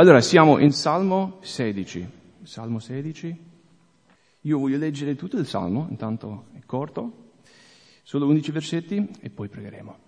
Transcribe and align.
Allora, 0.00 0.22
siamo 0.22 0.56
in 0.56 0.72
Salmo 0.72 1.36
16. 1.42 2.08
Salmo 2.44 2.78
16. 2.78 3.36
Io 4.40 4.58
voglio 4.58 4.78
leggere 4.78 5.14
tutto 5.14 5.36
il 5.36 5.44
Salmo, 5.44 5.88
intanto 5.90 6.46
è 6.54 6.60
corto, 6.64 7.32
solo 8.02 8.26
11 8.28 8.50
versetti 8.50 9.10
e 9.20 9.28
poi 9.28 9.48
pregheremo. 9.48 9.98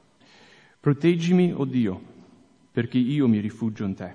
Proteggimi, 0.80 1.52
o 1.52 1.58
oh 1.58 1.64
Dio, 1.66 2.02
perché 2.72 2.96
io 2.96 3.28
mi 3.28 3.38
rifugio 3.38 3.84
in 3.84 3.94
te. 3.94 4.14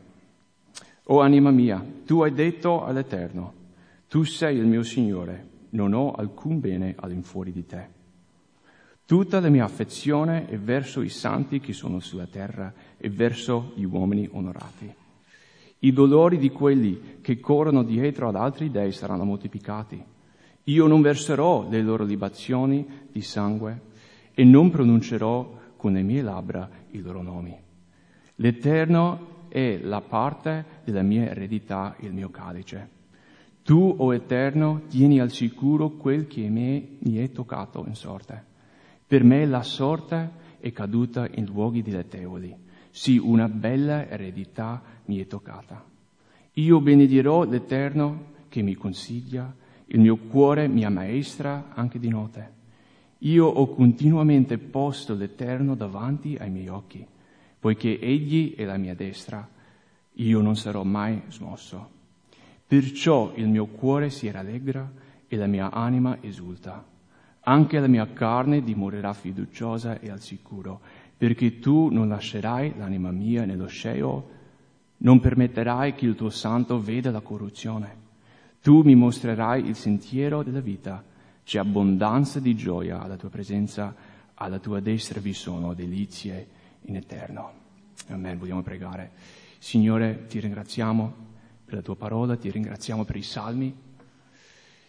O 1.10 1.22
anima 1.22 1.52
mia, 1.52 1.86
tu 2.08 2.22
hai 2.22 2.34
detto 2.34 2.84
all'Eterno, 2.84 3.54
tu 4.08 4.24
sei 4.24 4.58
il 4.58 4.66
mio 4.66 4.82
Signore, 4.82 5.48
non 5.70 5.94
ho 5.94 6.12
alcun 6.14 6.60
bene 6.60 6.96
all'infuori 6.98 7.52
di 7.52 7.68
te. 7.68 7.88
Tutta 9.06 9.40
la 9.40 9.50
mia 9.50 9.66
affezione 9.66 10.48
è 10.48 10.58
verso 10.58 11.04
i 11.04 11.10
santi 11.10 11.60
che 11.60 11.74
sono 11.74 12.00
sulla 12.00 12.26
terra 12.26 12.74
e 12.98 13.12
verso 13.12 13.74
gli 13.76 13.84
uomini 13.84 14.28
onorati. 14.32 15.06
I 15.80 15.94
dolori 15.94 16.38
di 16.38 16.50
quelli 16.50 17.20
che 17.22 17.40
corrono 17.40 17.84
dietro 17.84 18.28
ad 18.28 18.36
altri 18.36 18.72
dei 18.72 18.92
saranno 18.92 19.26
moltiplicati. 19.26 20.04
Io 20.64 20.88
non 20.88 21.02
verserò 21.02 21.68
le 21.70 21.82
loro 21.82 22.04
libazioni 22.04 22.86
di 23.12 23.22
sangue 23.22 23.82
e 24.34 24.44
non 24.44 24.70
pronuncerò 24.70 25.58
con 25.78 25.94
le 25.94 26.02
mie 26.02 26.22
labbra 26.22 26.70
i 26.92 27.02
loro 27.02 27.22
nomi. 27.22 27.56
L'Eterno 28.36 29.46
è 29.50 29.80
la 29.82 30.02
parte 30.02 30.66
della 30.84 31.04
mia 31.04 31.30
eredità, 31.30 31.96
il 32.00 32.14
mio 32.14 32.30
calice. 32.30 32.96
Tu, 33.64 33.96
o 33.98 34.06
oh 34.06 34.14
Eterno, 34.14 34.82
tieni 34.88 35.20
al 35.20 35.32
sicuro 35.32 35.92
quel 35.92 36.28
che 36.28 36.48
mi 36.48 37.16
è 37.18 37.32
toccato 37.32 37.84
in 37.88 37.96
sorte. 37.96 38.44
Per 39.06 39.24
me 39.24 39.46
la 39.46 39.62
sorte 39.62 40.32
è 40.60 40.72
caduta 40.72 41.28
in 41.34 41.46
luoghi 41.46 41.82
dilettevoli. 41.82 42.56
Sì, 42.90 43.18
una 43.18 43.48
bella 43.48 44.08
eredità 44.08 44.82
mi 45.08 45.20
è 45.20 45.28
toccata. 45.28 45.84
Io 46.54 46.80
benedirò 46.80 47.44
l'Eterno 47.44 48.36
che 48.48 48.62
mi 48.62 48.76
consiglia, 48.76 49.54
il 49.88 50.00
mio 50.00 50.18
cuore 50.18 50.68
mi 50.68 50.86
ammaestra 50.86 51.72
anche 51.74 52.00
di 52.00 52.10
notte. 52.10 52.54
Io 53.20 53.46
ho 53.46 53.68
continuamente 53.74 54.58
posto 54.58 55.14
l'Eterno 55.14 55.76
davanti 55.76 56.38
ai 56.40 56.50
miei 56.50 56.68
occhi, 56.68 57.06
poiché 57.60 58.00
Egli 58.00 58.56
è 58.56 58.64
la 58.64 58.78
mia 58.78 58.96
destra, 58.96 59.48
io 60.14 60.42
non 60.42 60.56
sarò 60.56 60.84
mai 60.84 61.22
smosso. 61.28 61.96
Perciò 62.68 63.34
il 63.36 63.48
mio 63.48 63.68
cuore 63.68 64.10
si 64.10 64.30
rallegra 64.30 64.92
e 65.28 65.36
la 65.36 65.48
mia 65.48 65.72
anima 65.72 66.18
esulta. 66.22 66.86
Anche 67.42 67.80
la 67.80 67.88
mia 67.88 68.12
carne 68.12 68.62
dimorerà 68.62 69.14
fiduciosa 69.14 70.00
e 70.00 70.10
al 70.10 70.22
sicuro, 70.22 70.82
perché 71.16 71.60
tu 71.60 71.90
non 71.90 72.10
lascerai 72.10 72.74
l'anima 72.78 73.12
mia 73.12 73.46
nello 73.46 73.68
sceo, 73.68 74.36
non 74.98 75.20
permetterai 75.20 75.94
che 75.94 76.06
il 76.06 76.16
tuo 76.16 76.30
santo 76.30 76.80
veda 76.80 77.12
la 77.12 77.22
corruzione. 77.22 78.06
Tu 78.62 78.82
mi 78.82 78.96
mostrerai 78.96 79.68
il 79.68 79.76
sentiero 79.76 80.44
della 80.44 80.60
vita, 80.60 81.04
c'è 81.44 81.60
abbondanza 81.60 82.40
di 82.40 82.56
gioia 82.56 83.02
alla 83.02 83.16
tua 83.16 83.30
presenza, 83.30 83.96
alla 84.34 84.60
tua 84.60 84.80
destra 84.80 85.20
vi 85.20 85.34
sono 85.34 85.74
delizie 85.74 86.48
in 86.84 86.96
eterno. 86.96 87.52
Amen, 88.10 88.38
vogliamo 88.38 88.64
pregare. 88.64 89.12
Signore, 89.60 90.26
ti 90.28 90.40
ringraziamo 90.40 91.14
per 91.66 91.76
la 91.76 91.82
tua 91.82 91.96
parola, 91.96 92.36
ti 92.36 92.50
ringraziamo 92.50 93.04
per 93.06 93.16
i 93.16 93.24
salmi, 93.24 93.76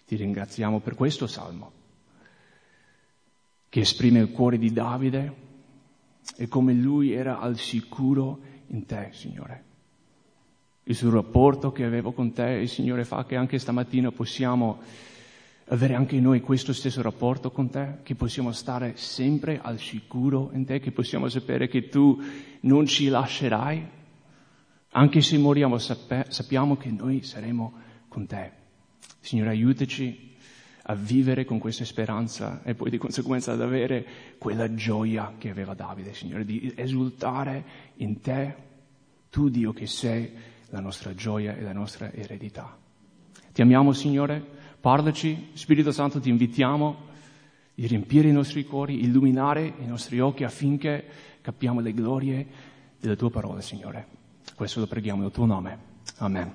ti 0.07 0.17
ringraziamo 0.17 0.81
per 0.81 0.95
questo 0.95 1.27
salmo 1.27 1.73
che 3.69 3.81
esprime 3.81 4.21
il 4.21 4.31
cuore 4.31 4.59
di 4.59 4.73
Davide 4.73 5.47
e 6.37 6.49
come 6.49 6.73
lui 6.73 7.13
era 7.13 7.39
al 7.39 7.59
sicuro 7.59 8.41
in 8.69 8.87
te, 8.87 9.11
Signore. 9.13 9.68
Il 10.89 10.95
suo 10.95 11.11
rapporto 11.11 11.71
che 11.71 11.85
avevo 11.85 12.13
con 12.13 12.33
te, 12.33 12.49
il 12.49 12.69
Signore 12.69 13.05
fa 13.05 13.27
che 13.27 13.37
anche 13.37 13.59
stamattina 13.59 14.11
possiamo 14.11 14.81
avere 15.67 15.93
anche 15.93 16.19
noi 16.19 16.41
questo 16.41 16.73
stesso 16.73 17.03
rapporto 17.03 17.51
con 17.51 17.69
te, 17.69 17.99
che 18.03 18.15
possiamo 18.15 18.53
stare 18.53 18.97
sempre 18.97 19.61
al 19.63 19.79
sicuro 19.79 20.49
in 20.55 20.65
te, 20.65 20.81
che 20.81 20.91
possiamo 20.91 21.29
sapere 21.29 21.69
che 21.69 21.91
tu 21.91 22.19
non 22.61 22.87
ci 22.87 23.09
lascerai, 23.09 23.87
anche 24.93 25.21
se 25.21 25.37
moriamo 25.37 25.77
sappiamo 25.77 26.79
che 26.79 26.91
noi 26.91 27.23
saremo 27.23 27.75
con 28.09 28.25
te. 28.25 28.51
Signore, 29.21 29.51
aiutaci 29.51 30.37
a 30.85 30.95
vivere 30.95 31.45
con 31.45 31.59
questa 31.59 31.85
speranza 31.85 32.63
e 32.65 32.75
poi 32.75 32.89
di 32.89 32.97
conseguenza 32.97 33.53
ad 33.53 33.61
avere 33.61 34.07
quella 34.39 34.73
gioia 34.73 35.35
che 35.37 35.51
aveva 35.51 35.75
Davide, 35.75 36.15
Signore, 36.15 36.47
di 36.47 36.73
esultare 36.75 37.63
in 37.97 38.23
te, 38.23 38.55
tu 39.29 39.51
Dio 39.51 39.75
che 39.75 39.87
sei 39.87 40.57
la 40.71 40.81
nostra 40.81 41.15
gioia 41.15 41.57
e 41.57 41.63
la 41.63 41.73
nostra 41.73 42.13
eredità. 42.13 42.77
Ti 43.53 43.63
amiamo, 43.63 43.93
Signore, 43.93 44.45
parlaci, 44.81 45.51
Spirito 45.55 45.93
Santo, 45.93 46.21
ti 46.21 46.29
invitiamo 46.29 47.07
di 47.75 47.87
riempire 47.87 48.29
i 48.29 48.33
nostri 48.33 48.65
cuori, 48.65 49.03
illuminare 49.03 49.75
i 49.79 49.87
nostri 49.87 50.21
occhi 50.21 50.45
affinché 50.45 51.05
capiamo 51.41 51.81
le 51.81 51.93
glorie 51.93 52.47
della 52.99 53.17
tua 53.17 53.31
parola, 53.31 53.61
Signore. 53.61 54.07
Questo 54.55 54.81
lo 54.81 54.87
preghiamo 54.87 55.23
nel 55.23 55.31
tuo 55.31 55.47
nome. 55.47 55.79
Amen. 56.19 56.53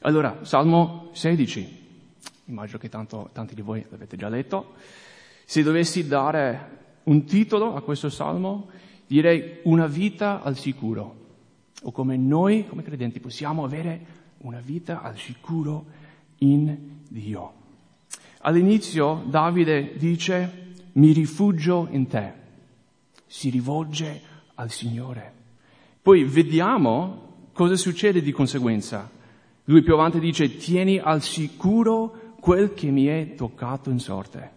Allora, 0.00 0.44
Salmo 0.44 1.10
16 1.12 1.84
immagino 2.46 2.78
che 2.78 2.88
tanto, 2.88 3.30
tanti 3.32 3.54
di 3.54 3.62
voi 3.62 3.84
l'avete 3.88 4.16
già 4.16 4.28
letto. 4.28 4.74
Se 5.44 5.62
dovessi 5.62 6.06
dare 6.06 6.74
un 7.04 7.24
titolo 7.24 7.74
a 7.74 7.82
questo 7.82 8.08
salmo, 8.08 8.68
direi 9.06 9.60
una 9.64 9.86
vita 9.86 10.42
al 10.42 10.56
sicuro, 10.56 11.25
o 11.86 11.92
come 11.92 12.16
noi, 12.16 12.66
come 12.66 12.82
credenti, 12.82 13.20
possiamo 13.20 13.62
avere 13.62 14.06
una 14.38 14.60
vita 14.60 15.02
al 15.02 15.16
sicuro 15.16 15.86
in 16.38 16.76
Dio. 17.08 17.52
All'inizio 18.40 19.22
Davide 19.26 19.94
dice, 19.96 20.74
mi 20.94 21.12
rifugio 21.12 21.86
in 21.90 22.08
te, 22.08 22.32
si 23.26 23.50
rivolge 23.50 24.20
al 24.54 24.70
Signore. 24.70 25.32
Poi 26.02 26.24
vediamo 26.24 27.50
cosa 27.52 27.76
succede 27.76 28.20
di 28.20 28.32
conseguenza. 28.32 29.08
Lui 29.64 29.82
più 29.82 29.94
avanti 29.94 30.18
dice, 30.18 30.56
tieni 30.56 30.98
al 30.98 31.22
sicuro 31.22 32.34
quel 32.40 32.74
che 32.74 32.90
mi 32.90 33.06
è 33.06 33.34
toccato 33.36 33.90
in 33.90 34.00
sorte. 34.00 34.50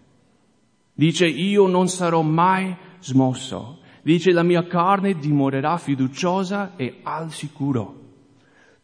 Dice, 0.96 1.28
io 1.28 1.68
non 1.68 1.90
sarò 1.90 2.24
mai 2.24 2.76
smosso. 3.00 3.79
Dice, 4.02 4.32
la 4.32 4.44
mia 4.44 4.66
carne 4.66 5.18
dimorerà 5.18 5.78
fiduciosa 5.78 6.76
e 6.76 7.00
al 7.04 7.32
sicuro. 7.32 7.98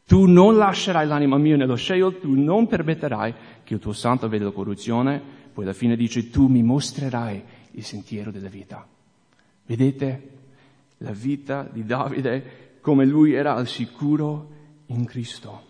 Tu 0.06 0.26
non 0.26 0.56
lascerai 0.56 1.08
l'anima 1.08 1.38
mia 1.38 1.56
nello 1.56 1.76
sceo, 1.76 2.20
tu 2.20 2.36
non 2.36 2.68
permetterai 2.68 3.34
che 3.64 3.74
il 3.74 3.80
tuo 3.80 3.94
santo 3.94 4.28
veda 4.28 4.46
la 4.46 4.52
corruzione. 4.52 5.22
Poi 5.52 5.64
alla 5.64 5.74
fine 5.74 5.96
dice, 5.96 6.30
tu 6.30 6.48
mi 6.48 6.62
mostrerai 6.62 7.44
il 7.72 7.84
sentiero 7.84 8.30
della 8.30 8.50
vita. 8.50 8.88
Vedete 9.66 10.30
la 10.98 11.12
vita 11.12 11.68
di 11.72 11.86
Davide 11.86 12.78
come 12.81 13.06
lui 13.06 13.34
era 13.34 13.56
al 13.56 13.68
sicuro 13.68 14.50
in 14.88 15.06
Cristo, 15.06 15.64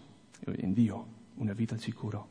in 0.58 0.74
Dio, 0.74 1.06
una 1.36 1.54
vita 1.54 1.76
al 1.76 1.80
sicuro. 1.80 2.28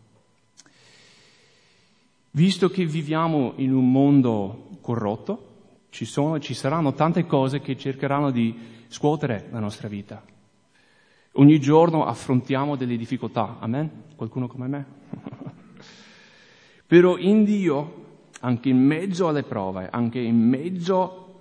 Visto 2.32 2.68
che 2.68 2.84
viviamo 2.84 3.54
in 3.56 3.72
un 3.72 3.90
mondo 3.90 4.76
corrotto, 4.82 5.53
ci 5.94 6.06
sono 6.06 6.40
ci 6.40 6.54
saranno 6.54 6.92
tante 6.92 7.24
cose 7.24 7.60
che 7.60 7.76
cercheranno 7.76 8.32
di 8.32 8.52
scuotere 8.88 9.46
la 9.52 9.60
nostra 9.60 9.86
vita. 9.86 10.24
Ogni 11.34 11.60
giorno 11.60 12.04
affrontiamo 12.04 12.74
delle 12.74 12.96
difficoltà, 12.96 13.58
amen? 13.60 14.02
Qualcuno 14.16 14.48
come 14.48 14.66
me? 14.66 14.86
Però 16.88 17.16
in 17.16 17.44
Dio, 17.44 18.22
anche 18.40 18.70
in 18.70 18.78
mezzo 18.78 19.28
alle 19.28 19.44
prove, 19.44 19.88
anche 19.88 20.18
in 20.18 20.36
mezzo 20.36 21.40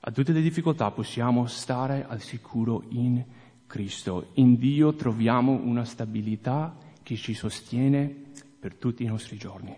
a 0.00 0.10
tutte 0.10 0.32
le 0.32 0.40
difficoltà, 0.40 0.90
possiamo 0.90 1.44
stare 1.44 2.06
al 2.08 2.22
sicuro 2.22 2.84
in 2.88 3.22
Cristo. 3.66 4.28
In 4.34 4.56
Dio 4.56 4.94
troviamo 4.94 5.52
una 5.52 5.84
stabilità 5.84 6.74
che 7.02 7.16
ci 7.16 7.34
sostiene 7.34 8.30
per 8.58 8.76
tutti 8.76 9.02
i 9.02 9.08
nostri 9.08 9.36
giorni. 9.36 9.76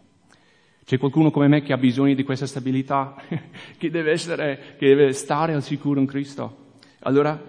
C'è 0.85 0.99
qualcuno 0.99 1.31
come 1.31 1.49
me 1.49 1.63
che 1.63 1.73
ha 1.73 1.79
bisogno 1.79 2.15
di 2.15 2.25
questa 2.25 2.47
stabilità, 2.47 3.15
che 3.79 3.91
deve, 3.91 4.13
essere, 4.13 4.77
che 4.77 4.87
deve 4.87 5.13
stare 5.15 5.55
al 5.55 5.63
sicuro 5.63 5.99
in 5.99 6.07
Cristo. 6.07 6.73
Allora 7.01 7.41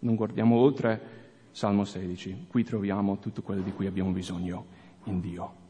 non 0.00 0.14
guardiamo 0.16 0.56
oltre 0.56 1.10
Salmo 1.52 1.84
16, 1.84 2.46
qui 2.48 2.64
troviamo 2.64 3.18
tutto 3.20 3.42
quello 3.42 3.62
di 3.62 3.72
cui 3.72 3.86
abbiamo 3.86 4.10
bisogno 4.10 4.64
in 5.04 5.20
Dio. 5.20 5.60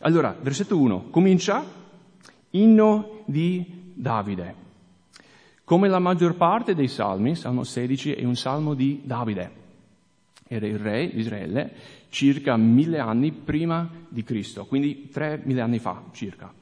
Allora, 0.00 0.34
versetto 0.40 0.78
1, 0.78 1.10
comincia 1.10 1.64
inno 2.50 3.22
di 3.26 3.92
Davide. 3.94 4.54
Come 5.64 5.88
la 5.88 5.98
maggior 5.98 6.36
parte 6.36 6.74
dei 6.74 6.88
salmi, 6.88 7.36
Salmo 7.36 7.62
16 7.62 8.14
è 8.14 8.24
un 8.24 8.36
salmo 8.36 8.72
di 8.72 9.02
Davide. 9.04 9.60
Era 10.48 10.66
il 10.66 10.78
re 10.78 11.10
di 11.10 11.20
Israele 11.20 11.74
circa 12.12 12.58
mille 12.58 12.98
anni 12.98 13.32
prima 13.32 13.88
di 14.06 14.22
Cristo, 14.22 14.66
quindi 14.66 15.08
tre 15.08 15.40
mille 15.44 15.62
anni 15.62 15.78
fa 15.78 16.04
circa. 16.12 16.52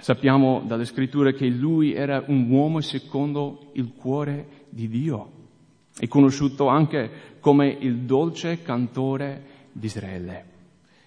Sappiamo 0.00 0.62
dalle 0.66 0.86
scritture 0.86 1.34
che 1.34 1.46
lui 1.48 1.92
era 1.92 2.24
un 2.26 2.48
uomo 2.48 2.80
secondo 2.80 3.70
il 3.74 3.92
cuore 3.92 4.66
di 4.70 4.88
Dio. 4.88 5.40
È 5.94 6.08
conosciuto 6.08 6.68
anche 6.68 7.36
come 7.40 7.68
il 7.68 7.98
dolce 7.98 8.62
cantore 8.62 9.44
di 9.70 9.84
Israele. 9.84 10.46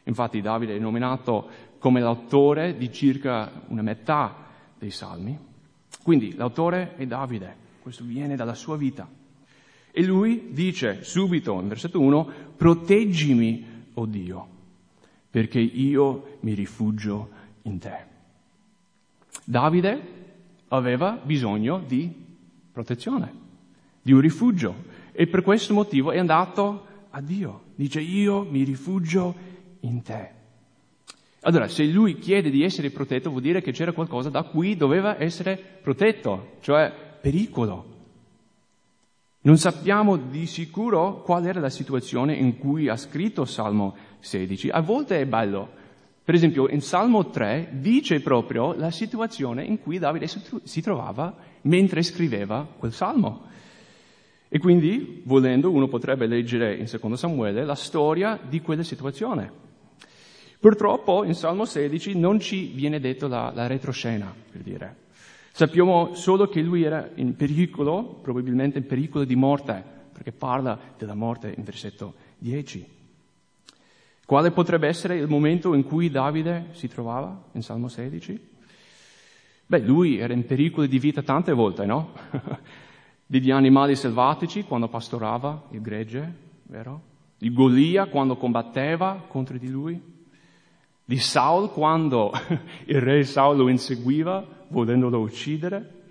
Infatti 0.03 0.39
Davide 0.39 0.75
è 0.75 0.79
nominato 0.79 1.49
come 1.79 1.99
l'autore 1.99 2.77
di 2.77 2.91
circa 2.91 3.63
una 3.69 3.81
metà 3.81 4.45
dei 4.77 4.91
salmi. 4.91 5.35
Quindi 6.03 6.35
l'autore 6.35 6.95
è 6.95 7.07
Davide, 7.07 7.55
questo 7.81 8.03
viene 8.03 8.35
dalla 8.35 8.53
sua 8.53 8.77
vita. 8.77 9.09
E 9.97 10.03
lui 10.03 10.49
dice 10.51 11.05
subito 11.05 11.57
in 11.61 11.69
versetto 11.69 12.01
1, 12.01 12.29
proteggimi, 12.57 13.65
o 13.93 14.01
oh 14.01 14.05
Dio, 14.05 14.47
perché 15.29 15.61
io 15.61 16.37
mi 16.41 16.53
rifugio 16.53 17.29
in 17.61 17.79
te. 17.79 17.97
Davide 19.45 20.01
aveva 20.67 21.17
bisogno 21.23 21.79
di 21.79 22.11
protezione, 22.73 23.31
di 24.01 24.11
un 24.11 24.19
rifugio 24.19 24.75
e 25.13 25.27
per 25.27 25.43
questo 25.43 25.73
motivo 25.73 26.11
è 26.11 26.19
andato 26.19 26.85
a 27.11 27.21
Dio. 27.21 27.61
Dice 27.75 28.01
io 28.01 28.43
mi 28.43 28.63
rifugio 28.63 29.33
in 29.79 30.01
te. 30.01 30.29
Allora, 31.39 31.69
se 31.69 31.85
lui 31.85 32.19
chiede 32.19 32.49
di 32.49 32.63
essere 32.63 32.89
protetto, 32.89 33.29
vuol 33.29 33.43
dire 33.43 33.61
che 33.61 33.71
c'era 33.71 33.93
qualcosa 33.93 34.29
da 34.29 34.43
cui 34.43 34.75
doveva 34.75 35.21
essere 35.21 35.55
protetto, 35.55 36.57
cioè 36.59 36.91
pericolo. 37.21 37.93
Non 39.45 39.57
sappiamo 39.57 40.17
di 40.17 40.47
sicuro 40.47 41.21
qual 41.21 41.45
era 41.45 41.59
la 41.59 41.69
situazione 41.69 42.33
in 42.33 42.57
cui 42.57 42.89
ha 42.89 42.97
scritto 42.97 43.45
Salmo 43.45 43.95
16. 44.19 44.69
A 44.69 44.81
volte 44.81 45.21
è 45.21 45.25
bello. 45.27 45.69
Per 46.23 46.33
esempio, 46.33 46.67
in 46.67 46.81
Salmo 46.81 47.29
3 47.29 47.69
dice 47.73 48.21
proprio 48.21 48.73
la 48.73 48.89
situazione 48.89 49.63
in 49.63 49.79
cui 49.79 49.99
Davide 49.99 50.25
si 50.63 50.81
trovava 50.81 51.35
mentre 51.61 52.01
scriveva 52.01 52.67
quel 52.75 52.91
salmo. 52.91 53.43
E 54.49 54.57
quindi, 54.57 55.21
volendo, 55.25 55.69
uno 55.69 55.87
potrebbe 55.87 56.25
leggere 56.25 56.75
in 56.75 56.87
secondo 56.87 57.15
Samuele 57.15 57.65
la 57.65 57.75
storia 57.75 58.39
di 58.41 58.61
quella 58.61 58.81
situazione. 58.81 59.51
Purtroppo 60.59 61.23
in 61.23 61.35
Salmo 61.35 61.65
16 61.65 62.17
non 62.17 62.39
ci 62.39 62.71
viene 62.73 62.99
detto 62.99 63.27
la, 63.27 63.51
la 63.53 63.67
retroscena, 63.67 64.33
per 64.51 64.61
dire. 64.61 65.04
Sappiamo 65.55 66.15
solo 66.15 66.49
che 66.49 66.59
lui 66.59 66.83
era 66.83 67.09
in 67.15 67.37
pericolo, 67.37 68.19
probabilmente 68.21 68.79
in 68.79 68.85
pericolo 68.85 69.23
di 69.23 69.37
morte, 69.37 69.81
perché 70.11 70.33
parla 70.33 70.77
della 70.97 71.13
morte 71.13 71.53
in 71.55 71.63
versetto 71.63 72.13
10. 72.39 72.85
Quale 74.25 74.51
potrebbe 74.51 74.89
essere 74.89 75.15
il 75.15 75.29
momento 75.29 75.73
in 75.73 75.85
cui 75.85 76.09
Davide 76.09 76.71
si 76.71 76.89
trovava 76.89 77.41
in 77.53 77.61
Salmo 77.61 77.87
16? 77.87 78.47
Beh, 79.65 79.79
lui 79.79 80.17
era 80.17 80.33
in 80.33 80.45
pericolo 80.45 80.87
di 80.87 80.99
vita 80.99 81.21
tante 81.21 81.53
volte, 81.53 81.85
no? 81.85 82.11
Degli 83.25 83.49
animali 83.49 83.95
selvatici 83.95 84.63
quando 84.63 84.89
pastorava 84.89 85.67
il 85.69 85.79
gregge, 85.79 86.33
vero? 86.63 87.01
Di 87.37 87.53
Golia 87.53 88.07
quando 88.07 88.35
combatteva 88.35 89.23
contro 89.25 89.57
di 89.57 89.69
lui, 89.69 90.01
di 91.05 91.17
Saul 91.17 91.71
quando 91.71 92.33
il 92.87 92.99
re 92.99 93.23
Saul 93.23 93.55
lo 93.55 93.69
inseguiva 93.69 94.55
volendolo 94.75 95.19
uccidere, 95.19 96.03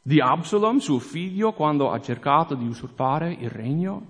di 0.00 0.20
Absalom, 0.20 0.78
suo 0.78 0.98
figlio, 1.00 1.52
quando 1.52 1.90
ha 1.90 2.00
cercato 2.00 2.54
di 2.54 2.66
usurpare 2.66 3.32
il 3.32 3.50
regno, 3.50 4.06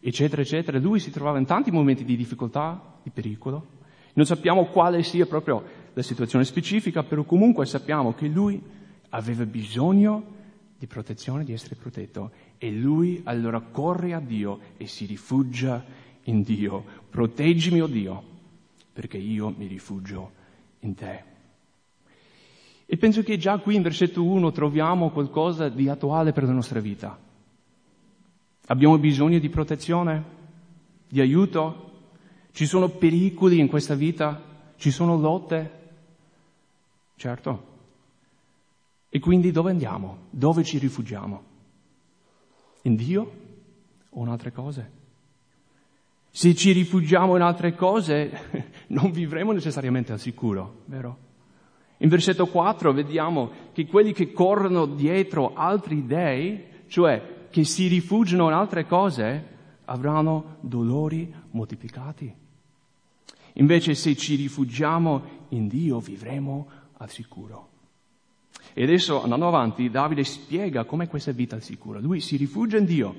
eccetera, 0.00 0.42
eccetera. 0.42 0.78
Lui 0.78 0.98
si 0.98 1.10
trovava 1.10 1.38
in 1.38 1.46
tanti 1.46 1.70
momenti 1.70 2.04
di 2.04 2.16
difficoltà, 2.16 2.98
di 3.02 3.10
pericolo. 3.10 3.76
Non 4.14 4.26
sappiamo 4.26 4.66
quale 4.66 5.02
sia 5.02 5.26
proprio 5.26 5.62
la 5.94 6.02
situazione 6.02 6.44
specifica, 6.44 7.02
però 7.02 7.22
comunque 7.22 7.64
sappiamo 7.66 8.14
che 8.14 8.26
lui 8.26 8.60
aveva 9.10 9.46
bisogno 9.46 10.36
di 10.76 10.86
protezione, 10.86 11.44
di 11.44 11.52
essere 11.52 11.76
protetto. 11.76 12.30
E 12.58 12.70
lui 12.70 13.22
allora 13.24 13.60
corre 13.60 14.12
a 14.12 14.20
Dio 14.20 14.58
e 14.76 14.86
si 14.86 15.06
rifugia 15.06 15.82
in 16.24 16.42
Dio. 16.42 16.84
Proteggimi, 17.08 17.80
o 17.80 17.84
oh 17.84 17.88
Dio, 17.88 18.22
perché 18.92 19.16
io 19.16 19.54
mi 19.56 19.66
rifugio 19.66 20.32
in 20.80 20.94
te. 20.94 21.27
E 22.90 22.96
penso 22.96 23.22
che 23.22 23.36
già 23.36 23.58
qui 23.58 23.74
in 23.74 23.82
versetto 23.82 24.24
1 24.24 24.50
troviamo 24.50 25.10
qualcosa 25.10 25.68
di 25.68 25.90
attuale 25.90 26.32
per 26.32 26.44
la 26.44 26.52
nostra 26.52 26.80
vita. 26.80 27.18
Abbiamo 28.68 28.96
bisogno 28.96 29.38
di 29.38 29.50
protezione, 29.50 30.24
di 31.06 31.20
aiuto. 31.20 31.90
Ci 32.50 32.64
sono 32.64 32.88
pericoli 32.88 33.58
in 33.58 33.68
questa 33.68 33.94
vita, 33.94 34.42
ci 34.76 34.90
sono 34.90 35.18
lotte. 35.18 35.70
Certo. 37.16 37.66
E 39.10 39.18
quindi 39.18 39.50
dove 39.50 39.70
andiamo? 39.70 40.20
Dove 40.30 40.64
ci 40.64 40.78
rifugiamo? 40.78 41.42
In 42.84 42.96
Dio 42.96 43.32
o 44.08 44.22
in 44.22 44.28
altre 44.28 44.50
cose? 44.50 44.90
Se 46.30 46.54
ci 46.54 46.72
rifugiamo 46.72 47.36
in 47.36 47.42
altre 47.42 47.74
cose 47.74 48.30
non 48.88 49.10
vivremo 49.10 49.52
necessariamente 49.52 50.12
al 50.12 50.18
sicuro, 50.20 50.84
vero? 50.86 51.26
In 51.98 52.08
versetto 52.08 52.46
4 52.46 52.92
vediamo 52.92 53.50
che 53.72 53.86
quelli 53.86 54.12
che 54.12 54.32
corrono 54.32 54.86
dietro 54.86 55.54
altri 55.54 56.06
dei, 56.06 56.64
cioè 56.86 57.46
che 57.50 57.64
si 57.64 57.88
rifugiano 57.88 58.46
in 58.46 58.54
altre 58.54 58.86
cose, 58.86 59.56
avranno 59.86 60.56
dolori 60.60 61.32
moltiplicati. 61.50 62.32
Invece 63.54 63.94
se 63.94 64.14
ci 64.14 64.36
rifugiamo 64.36 65.22
in 65.48 65.66
Dio 65.66 65.98
vivremo 65.98 66.68
al 66.98 67.10
sicuro. 67.10 67.68
E 68.72 68.84
adesso 68.84 69.22
andando 69.22 69.48
avanti 69.48 69.90
Davide 69.90 70.22
spiega 70.22 70.84
com'è 70.84 71.08
questa 71.08 71.32
vita 71.32 71.56
al 71.56 71.62
sicuro. 71.62 71.98
Lui 71.98 72.20
si 72.20 72.36
rifugia 72.36 72.76
in 72.76 72.84
Dio 72.84 73.14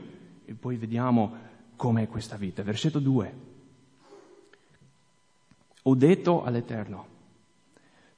e 0.46 0.54
poi 0.54 0.78
vediamo 0.78 1.48
com'è 1.76 2.08
questa 2.08 2.38
vita. 2.38 2.64
Versetto 2.64 3.00
2. 3.00 3.36
Ho 5.84 5.96
detto 5.96 6.44
all'Eterno, 6.44 7.06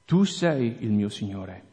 tu 0.04 0.24
sei 0.24 0.76
il 0.80 0.92
mio 0.92 1.08
Signore, 1.08 1.70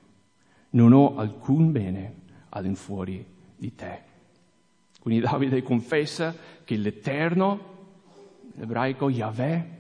non 0.72 0.94
ho 0.94 1.18
alcun 1.18 1.72
bene 1.72 2.16
all'infuori 2.50 3.26
di 3.56 3.76
te. 3.76 4.02
Quindi 5.00 5.22
Davide 5.22 5.64
confessa 5.64 6.36
che 6.64 6.76
l'Eterno, 6.76 7.78
l'ebraico 8.56 9.10
Yahweh, 9.10 9.78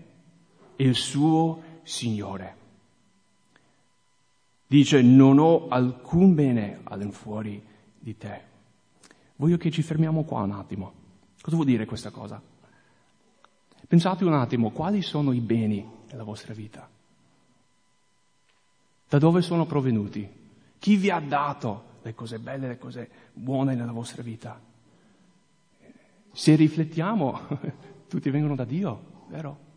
è 0.76 0.84
il 0.84 0.96
suo 0.96 1.62
Signore. 1.84 2.56
Dice 4.66 5.02
non 5.02 5.40
ho 5.40 5.68
alcun 5.68 6.36
bene 6.36 6.82
all'infuori 6.84 7.62
di 7.98 8.18
te. 8.18 8.42
Voglio 9.38 9.58
che 9.58 9.72
ci 9.72 9.82
fermiamo 9.82 10.24
qua 10.24 10.42
un 10.42 10.52
attimo. 10.52 10.94
Cosa 11.42 11.56
vuol 11.56 11.68
dire 11.68 11.86
questa 11.86 12.12
cosa? 12.12 12.42
Pensate 13.88 14.24
un 14.24 14.34
attimo, 14.34 14.70
quali 14.70 15.02
sono 15.02 15.32
i 15.32 15.40
beni 15.40 15.84
della 16.08 16.24
vostra 16.24 16.54
vita? 16.54 16.88
Da 19.10 19.18
dove 19.18 19.42
sono 19.42 19.66
provenuti? 19.66 20.30
Chi 20.78 20.96
vi 20.96 21.10
ha 21.10 21.20
dato 21.20 21.98
le 22.04 22.14
cose 22.14 22.38
belle, 22.38 22.68
le 22.68 22.78
cose 22.78 23.10
buone 23.34 23.74
nella 23.74 23.92
vostra 23.92 24.22
vita? 24.22 24.62
Se 26.32 26.56
riflettiamo, 26.56 27.40
tutti 28.08 28.30
vengono 28.30 28.54
da 28.54 28.66
Dio, 28.66 29.26
vero? 29.30 29.68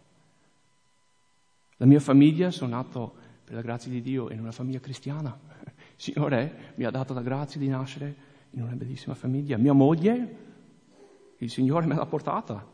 La 1.78 1.86
mia 1.86 1.98
famiglia, 1.98 2.50
sono 2.50 2.76
nato 2.76 3.14
per 3.42 3.54
la 3.54 3.62
grazia 3.62 3.90
di 3.90 4.02
Dio 4.02 4.28
in 4.28 4.38
una 4.38 4.52
famiglia 4.52 4.80
cristiana. 4.80 5.36
Il 5.64 5.94
Signore 5.96 6.74
mi 6.74 6.84
ha 6.84 6.90
dato 6.90 7.14
la 7.14 7.22
grazia 7.22 7.58
di 7.58 7.68
nascere 7.68 8.14
in 8.50 8.60
una 8.60 8.74
bellissima 8.74 9.14
famiglia. 9.14 9.56
Mia 9.56 9.72
moglie, 9.72 10.36
il 11.38 11.50
Signore 11.50 11.86
me 11.86 11.94
l'ha 11.94 12.04
portata. 12.04 12.68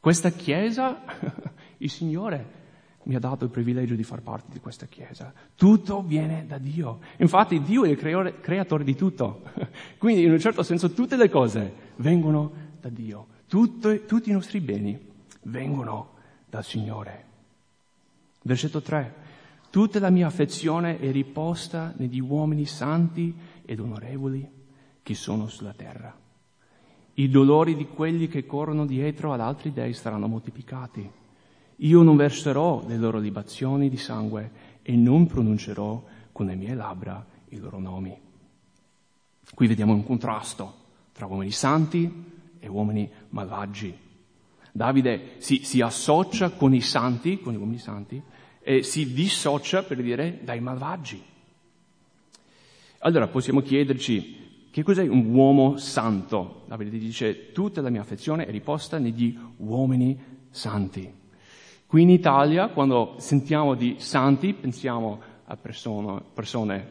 Questa 0.00 0.30
chiesa, 0.30 1.02
il 1.76 1.90
Signore 1.90 2.62
mi 3.04 3.14
ha 3.14 3.18
dato 3.18 3.44
il 3.44 3.50
privilegio 3.50 3.94
di 3.94 4.02
far 4.02 4.22
parte 4.22 4.48
di 4.52 4.60
questa 4.60 4.86
Chiesa. 4.86 5.32
Tutto 5.54 6.02
viene 6.02 6.44
da 6.46 6.58
Dio. 6.58 7.00
Infatti 7.18 7.60
Dio 7.62 7.84
è 7.84 7.88
il 7.88 7.98
creatore, 8.40 8.84
di 8.84 8.94
tutto. 8.94 9.42
Quindi 9.98 10.24
in 10.24 10.30
un 10.30 10.38
certo 10.38 10.62
senso 10.62 10.90
tutte 10.92 11.16
le 11.16 11.28
cose 11.28 11.72
vengono 11.96 12.52
da 12.80 12.88
Dio. 12.88 13.26
Tutto, 13.46 14.04
tutti 14.04 14.30
i 14.30 14.32
nostri 14.32 14.60
beni 14.60 14.98
vengono 15.42 16.12
dal 16.48 16.64
Signore. 16.64 17.24
Versetto 18.42 18.80
3. 18.80 19.22
Tutta 19.70 19.98
la 19.98 20.10
mia 20.10 20.26
affezione 20.26 20.98
è 20.98 21.10
riposta 21.10 21.92
negli 21.96 22.20
uomini 22.20 22.64
santi 22.64 23.34
ed 23.64 23.80
onorevoli 23.80 24.48
che 25.02 25.14
sono 25.14 25.48
sulla 25.48 25.72
terra. 25.74 26.16
I 27.14 27.28
dolori 27.28 27.76
di 27.76 27.86
quelli 27.86 28.28
che 28.28 28.46
corrono 28.46 28.86
dietro 28.86 29.32
ad 29.32 29.40
altri 29.40 29.72
dei 29.72 29.92
saranno 29.92 30.26
moltiplicati 30.26 31.22
io 31.76 32.02
non 32.02 32.16
verserò 32.16 32.84
le 32.86 32.96
loro 32.96 33.18
libazioni 33.18 33.88
di 33.88 33.96
sangue 33.96 34.50
e 34.82 34.94
non 34.96 35.26
pronuncerò 35.26 36.04
con 36.32 36.46
le 36.46 36.54
mie 36.54 36.74
labbra 36.74 37.24
i 37.48 37.58
loro 37.58 37.78
nomi. 37.78 38.16
Qui 39.54 39.66
vediamo 39.66 39.92
un 39.92 40.04
contrasto 40.04 40.82
tra 41.12 41.26
uomini 41.26 41.50
santi 41.50 42.10
e 42.58 42.68
uomini 42.68 43.10
malvagi. 43.30 43.96
Davide 44.72 45.34
si, 45.38 45.64
si 45.64 45.80
associa 45.80 46.50
con 46.50 46.74
i 46.74 46.80
santi, 46.80 47.40
con 47.40 47.52
gli 47.52 47.56
uomini 47.56 47.78
santi, 47.78 48.20
e 48.60 48.82
si 48.82 49.12
dissocia, 49.12 49.82
per 49.82 50.02
dire, 50.02 50.40
dai 50.42 50.60
malvagi. 50.60 51.22
Allora 52.98 53.28
possiamo 53.28 53.60
chiederci 53.60 54.42
Che 54.74 54.82
cos'è 54.82 55.06
un 55.06 55.32
uomo 55.32 55.76
santo? 55.76 56.62
Davide 56.66 56.98
dice 56.98 57.52
tutta 57.52 57.80
la 57.80 57.90
mia 57.90 58.00
affezione 58.00 58.44
è 58.44 58.50
riposta 58.50 58.98
negli 58.98 59.38
uomini 59.58 60.18
santi. 60.50 61.08
Qui 61.86 62.02
in 62.02 62.10
Italia, 62.10 62.68
quando 62.68 63.14
sentiamo 63.18 63.74
di 63.74 63.96
santi, 63.98 64.52
pensiamo 64.52 65.20
a 65.44 65.56
persone, 65.56 66.22
persone 66.32 66.90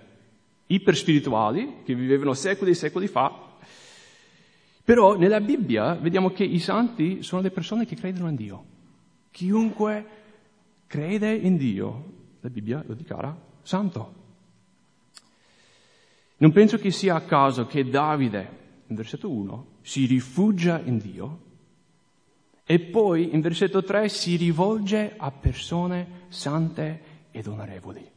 iperspirituali 0.67 1.81
che 1.83 1.93
vivevano 1.93 2.33
secoli 2.33 2.71
e 2.71 2.75
secoli 2.75 3.07
fa, 3.07 3.51
però 4.83 5.17
nella 5.17 5.39
Bibbia 5.39 5.95
vediamo 5.95 6.31
che 6.31 6.43
i 6.43 6.59
santi 6.59 7.23
sono 7.23 7.41
le 7.41 7.51
persone 7.51 7.85
che 7.85 7.95
credono 7.95 8.29
in 8.29 8.35
Dio. 8.35 8.65
Chiunque 9.31 10.05
crede 10.87 11.33
in 11.33 11.57
Dio, 11.57 12.03
la 12.41 12.49
Bibbia 12.49 12.83
lo 12.85 12.93
dichiara 12.93 13.35
santo. 13.61 14.21
Non 16.37 16.51
penso 16.51 16.77
che 16.77 16.91
sia 16.91 17.15
a 17.15 17.21
caso 17.21 17.65
che 17.65 17.87
Davide, 17.87 18.61
in 18.87 18.95
versetto 18.95 19.29
1, 19.29 19.67
si 19.81 20.05
rifugia 20.05 20.81
in 20.83 20.97
Dio 20.97 21.39
e 22.65 22.79
poi 22.79 23.33
in 23.33 23.41
versetto 23.41 23.83
3 23.83 24.07
si 24.07 24.35
rivolge 24.37 25.13
a 25.17 25.31
persone 25.31 26.25
sante 26.29 27.01
ed 27.31 27.47
onorevoli. 27.47 28.09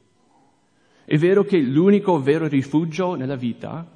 È 1.04 1.16
vero 1.18 1.44
che 1.44 1.58
l'unico 1.58 2.20
vero 2.20 2.46
rifugio 2.46 3.14
nella 3.14 3.36
vita, 3.36 3.88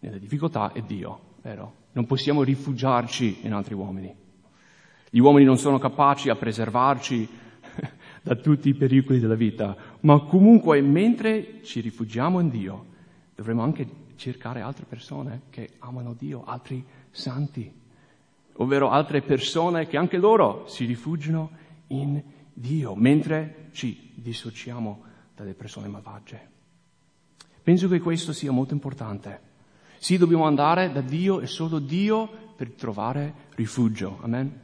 nelle 0.00 0.18
difficoltà, 0.18 0.72
è 0.72 0.82
Dio, 0.82 1.20
vero? 1.42 1.82
Non 1.92 2.06
possiamo 2.06 2.42
rifugiarci 2.42 3.40
in 3.42 3.52
altri 3.52 3.74
uomini. 3.74 4.14
Gli 5.10 5.18
uomini 5.18 5.44
non 5.44 5.58
sono 5.58 5.78
capaci 5.78 6.28
a 6.28 6.34
preservarci 6.34 7.28
da 8.22 8.34
tutti 8.34 8.68
i 8.68 8.74
pericoli 8.74 9.20
della 9.20 9.36
vita, 9.36 9.76
ma 10.00 10.20
comunque 10.20 10.80
mentre 10.80 11.62
ci 11.62 11.80
rifugiamo 11.80 12.40
in 12.40 12.48
Dio, 12.48 12.86
dovremmo 13.34 13.62
anche 13.62 13.86
cercare 14.16 14.60
altre 14.60 14.86
persone 14.88 15.42
che 15.50 15.74
amano 15.78 16.14
Dio, 16.14 16.44
altri 16.44 16.84
santi, 17.10 17.72
ovvero 18.56 18.90
altre 18.90 19.22
persone 19.22 19.86
che 19.86 19.96
anche 19.96 20.18
loro 20.18 20.64
si 20.66 20.84
rifugiano 20.84 21.50
in 21.88 22.22
Dio, 22.52 22.94
mentre 22.94 23.68
ci 23.72 24.12
dissociamo 24.14 25.02
dalle 25.34 25.54
persone 25.54 25.88
malvagie. 25.88 26.52
Penso 27.62 27.88
che 27.88 28.00
questo 28.00 28.32
sia 28.32 28.52
molto 28.52 28.74
importante. 28.74 29.52
Sì, 29.98 30.18
dobbiamo 30.18 30.44
andare 30.44 30.92
da 30.92 31.00
Dio 31.00 31.40
e 31.40 31.46
solo 31.46 31.78
Dio 31.78 32.28
per 32.56 32.72
trovare 32.72 33.34
rifugio. 33.54 34.18
Amen. 34.20 34.60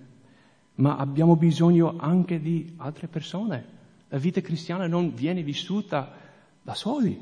Ma 0.74 0.96
abbiamo 0.96 1.34
bisogno 1.36 1.96
anche 1.98 2.40
di 2.40 2.74
altre 2.76 3.08
persone. 3.08 3.78
La 4.08 4.18
vita 4.18 4.40
cristiana 4.40 4.86
non 4.86 5.14
viene 5.14 5.42
vissuta 5.42 6.12
da 6.62 6.74
soli. 6.74 7.18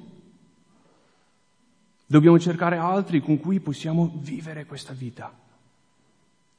Dobbiamo 2.07 2.39
cercare 2.39 2.77
altri 2.77 3.21
con 3.21 3.39
cui 3.39 3.61
possiamo 3.61 4.11
vivere 4.21 4.67
questa 4.67 4.93
vita. 4.93 5.47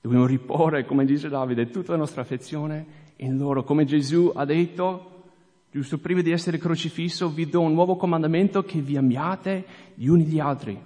Dobbiamo 0.02 0.26
riporre, 0.26 0.86
come 0.86 1.06
dice 1.06 1.28
Davide, 1.28 1.70
tutta 1.70 1.92
la 1.92 1.98
nostra 1.98 2.22
affezione 2.22 3.08
in 3.18 3.38
loro. 3.38 3.64
Come 3.64 3.84
Gesù 3.84 4.32
ha 4.34 4.46
detto, 4.46 5.24
giusto 5.72 5.98
prima 5.98 6.22
di 6.22 6.32
essere 6.32 6.58
crocifisso, 6.58 7.30
vi 7.30 7.48
do 7.48 7.62
un 7.62 7.74
nuovo 7.74 7.98
comandamento 7.98 8.64
che 8.64 8.80
vi 8.80 8.96
amiate 8.96 9.66
gli 9.96 10.08
uni 10.08 10.24
gli 10.24 10.40
altri. 10.40 10.82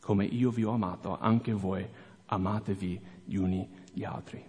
Come 0.00 0.24
io 0.24 0.50
vi 0.50 0.64
ho 0.64 0.72
amato, 0.72 1.18
anche 1.18 1.52
voi 1.52 1.86
amatevi 2.26 3.00
gli 3.26 3.36
uni 3.36 3.68
gli 3.92 4.04
altri. 4.04 4.42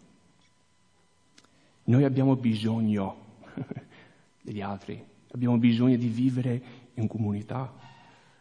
Noi 1.84 2.04
abbiamo 2.06 2.38
bisogno 2.38 3.16
degli 4.42 4.62
altri, 4.62 5.04
abbiamo 5.32 5.58
bisogno 5.58 5.98
di 5.98 6.08
vivere 6.08 6.62
in 6.94 7.08
comunità. 7.08 7.74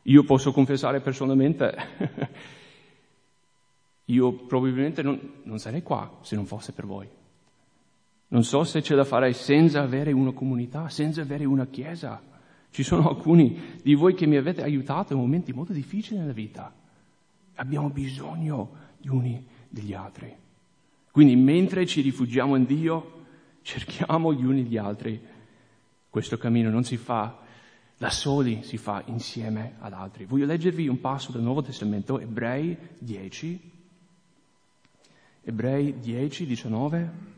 Io 0.03 0.23
posso 0.23 0.53
confessare 0.53 1.01
personalmente, 1.01 1.77
io 4.11 4.33
probabilmente 4.33 5.03
non, 5.03 5.19
non 5.45 5.59
sarei 5.59 5.83
qua 5.83 6.19
se 6.23 6.35
non 6.35 6.47
fosse 6.47 6.73
per 6.73 6.87
voi. 6.87 7.09
Non 8.29 8.45
so 8.45 8.65
se 8.65 8.83
ce 8.83 8.95
la 8.95 9.05
farei 9.05 9.33
senza 9.33 9.81
avere 9.81 10.13
una 10.13 10.33
comunità, 10.33 10.89
senza 10.89 11.23
avere 11.23 11.45
una 11.45 11.67
chiesa. 11.67 12.23
Ci 12.71 12.83
sono 12.83 13.09
alcuni 13.09 13.79
di 13.83 13.95
voi 13.95 14.15
che 14.15 14.27
mi 14.27 14.37
avete 14.37 14.63
aiutato 14.63 15.15
in 15.15 15.19
momenti 15.19 15.53
molto 15.53 15.73
difficili 15.73 16.19
nella 16.19 16.33
vita. 16.33 16.73
Abbiamo 17.55 17.89
bisogno 17.91 18.71
gli 18.99 19.09
uni 19.09 19.45
degli 19.69 19.95
altri. 19.95 20.35
Quindi 21.11 21.37
mentre 21.37 21.87
ci 21.87 22.01
rifugiamo 22.01 22.57
in 22.57 22.65
Dio, 22.65 23.25
cerchiamo 23.63 24.33
gli 24.33 24.45
uni 24.45 24.65
gli 24.65 24.77
altri. 24.77 25.21
Questo 26.09 26.37
cammino 26.39 26.71
non 26.71 26.85
si 26.85 26.97
fa 26.97 27.47
da 27.99 28.11
soli 28.11 28.63
si 28.63 28.79
fa 28.79 29.03
insieme 29.07 29.75
ad 29.81 29.93
altri. 29.93 30.25
Voglio 30.25 30.47
leggervi 30.47 30.87
un 30.87 31.01
passo 31.01 31.33
del 31.33 31.43
Nuovo 31.43 31.63
Testamento, 31.63 32.21
Ebrei 32.21 32.77
10, 33.01 33.78
Ebrei 35.43 35.99
10, 35.99 36.47
19. 36.47 37.37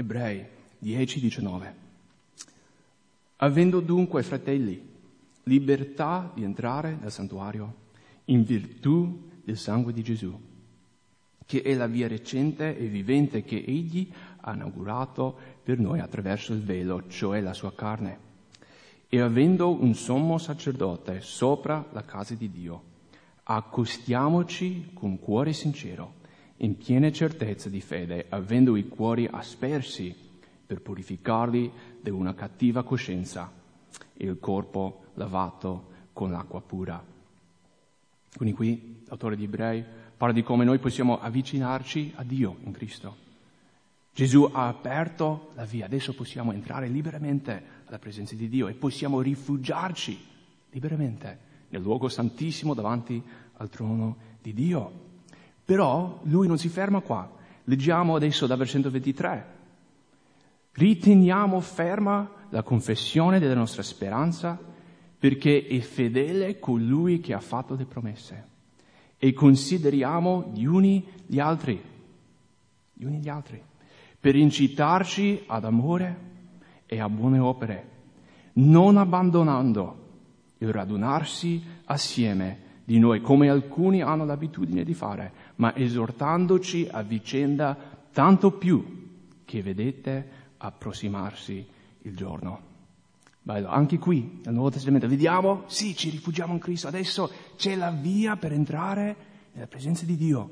Ebrei 0.00 0.46
10, 0.78 1.20
19. 1.20 1.74
Avendo 3.36 3.80
dunque, 3.80 4.22
fratelli, 4.22 4.80
libertà 5.42 6.30
di 6.34 6.44
entrare 6.44 6.96
nel 7.00 7.10
santuario 7.10 7.86
in 8.26 8.44
virtù 8.44 9.28
del 9.48 9.56
sangue 9.56 9.94
di 9.94 10.02
Gesù, 10.02 10.38
che 11.46 11.62
è 11.62 11.72
la 11.72 11.86
via 11.86 12.06
recente 12.06 12.76
e 12.76 12.84
vivente 12.84 13.44
che 13.44 13.56
Egli 13.56 14.12
ha 14.42 14.52
inaugurato 14.52 15.34
per 15.62 15.78
noi 15.78 16.00
attraverso 16.00 16.52
il 16.52 16.60
velo, 16.60 17.08
cioè 17.08 17.40
la 17.40 17.54
sua 17.54 17.72
carne. 17.72 18.26
E 19.08 19.18
avendo 19.22 19.70
un 19.70 19.94
sommo 19.94 20.36
sacerdote 20.36 21.22
sopra 21.22 21.82
la 21.92 22.02
casa 22.02 22.34
di 22.34 22.50
Dio, 22.50 22.82
accostiamoci 23.44 24.90
con 24.92 25.18
cuore 25.18 25.54
sincero, 25.54 26.16
in 26.58 26.76
piena 26.76 27.10
certezza 27.10 27.70
di 27.70 27.80
fede, 27.80 28.26
avendo 28.28 28.76
i 28.76 28.86
cuori 28.86 29.26
aspersi 29.30 30.14
per 30.66 30.82
purificarli 30.82 31.72
da 32.02 32.12
una 32.12 32.34
cattiva 32.34 32.82
coscienza 32.82 33.50
e 34.14 34.26
il 34.26 34.38
corpo 34.38 35.04
lavato 35.14 35.86
con 36.12 36.30
l'acqua 36.30 36.60
pura. 36.60 37.16
Quindi 38.36 38.54
qui 38.54 39.02
l'autore 39.06 39.36
di 39.36 39.44
Ebrei 39.44 39.84
parla 40.16 40.34
di 40.34 40.42
come 40.42 40.64
noi 40.64 40.78
possiamo 40.78 41.20
avvicinarci 41.20 42.12
a 42.16 42.24
Dio 42.24 42.56
in 42.64 42.72
Cristo. 42.72 43.26
Gesù 44.12 44.50
ha 44.52 44.66
aperto 44.66 45.52
la 45.54 45.64
via, 45.64 45.84
adesso 45.84 46.12
possiamo 46.12 46.52
entrare 46.52 46.88
liberamente 46.88 47.62
alla 47.86 48.00
presenza 48.00 48.34
di 48.34 48.48
Dio 48.48 48.66
e 48.66 48.74
possiamo 48.74 49.20
rifugiarci 49.20 50.26
liberamente 50.70 51.38
nel 51.68 51.82
luogo 51.82 52.08
santissimo 52.08 52.74
davanti 52.74 53.22
al 53.58 53.68
trono 53.68 54.16
di 54.42 54.52
Dio. 54.52 55.06
Però 55.64 56.20
lui 56.24 56.48
non 56.48 56.58
si 56.58 56.68
ferma 56.68 57.00
qua. 57.00 57.30
Leggiamo 57.64 58.16
adesso 58.16 58.46
da 58.46 58.56
versetto 58.56 58.90
23. 58.90 59.56
Riteniamo 60.72 61.60
ferma 61.60 62.28
la 62.48 62.62
confessione 62.62 63.38
della 63.38 63.54
nostra 63.54 63.82
speranza 63.82 64.58
perché 65.18 65.66
è 65.66 65.78
fedele 65.80 66.58
colui 66.58 67.20
che 67.20 67.34
ha 67.34 67.40
fatto 67.40 67.74
le 67.74 67.84
promesse 67.84 68.46
e 69.18 69.32
consideriamo 69.32 70.52
gli 70.54 70.64
uni 70.64 71.04
gli 71.26 71.40
altri, 71.40 71.80
gli 72.92 73.04
uni 73.04 73.18
gli 73.18 73.28
altri, 73.28 73.60
per 74.20 74.36
incitarci 74.36 75.42
ad 75.46 75.64
amore 75.64 76.26
e 76.86 77.00
a 77.00 77.08
buone 77.08 77.38
opere, 77.38 77.88
non 78.54 78.96
abbandonando 78.96 80.06
il 80.58 80.72
radunarsi 80.72 81.62
assieme 81.84 82.66
di 82.84 82.98
noi 82.98 83.20
come 83.20 83.50
alcuni 83.50 84.00
hanno 84.00 84.24
l'abitudine 84.24 84.84
di 84.84 84.94
fare, 84.94 85.32
ma 85.56 85.74
esortandoci 85.74 86.88
a 86.90 87.02
vicenda 87.02 87.76
tanto 88.12 88.52
più 88.52 89.06
che 89.44 89.62
vedete 89.62 90.30
approssimarsi 90.58 91.66
il 92.02 92.16
giorno. 92.16 92.67
Bello, 93.48 93.68
anche 93.68 93.96
qui 93.96 94.40
nel 94.44 94.52
Nuovo 94.52 94.68
Testamento 94.68 95.08
vediamo, 95.08 95.62
sì, 95.68 95.96
ci 95.96 96.10
rifugiamo 96.10 96.52
in 96.52 96.58
Cristo, 96.58 96.86
adesso 96.86 97.32
c'è 97.56 97.76
la 97.76 97.90
via 97.90 98.36
per 98.36 98.52
entrare 98.52 99.16
nella 99.52 99.66
presenza 99.66 100.04
di 100.04 100.18
Dio. 100.18 100.50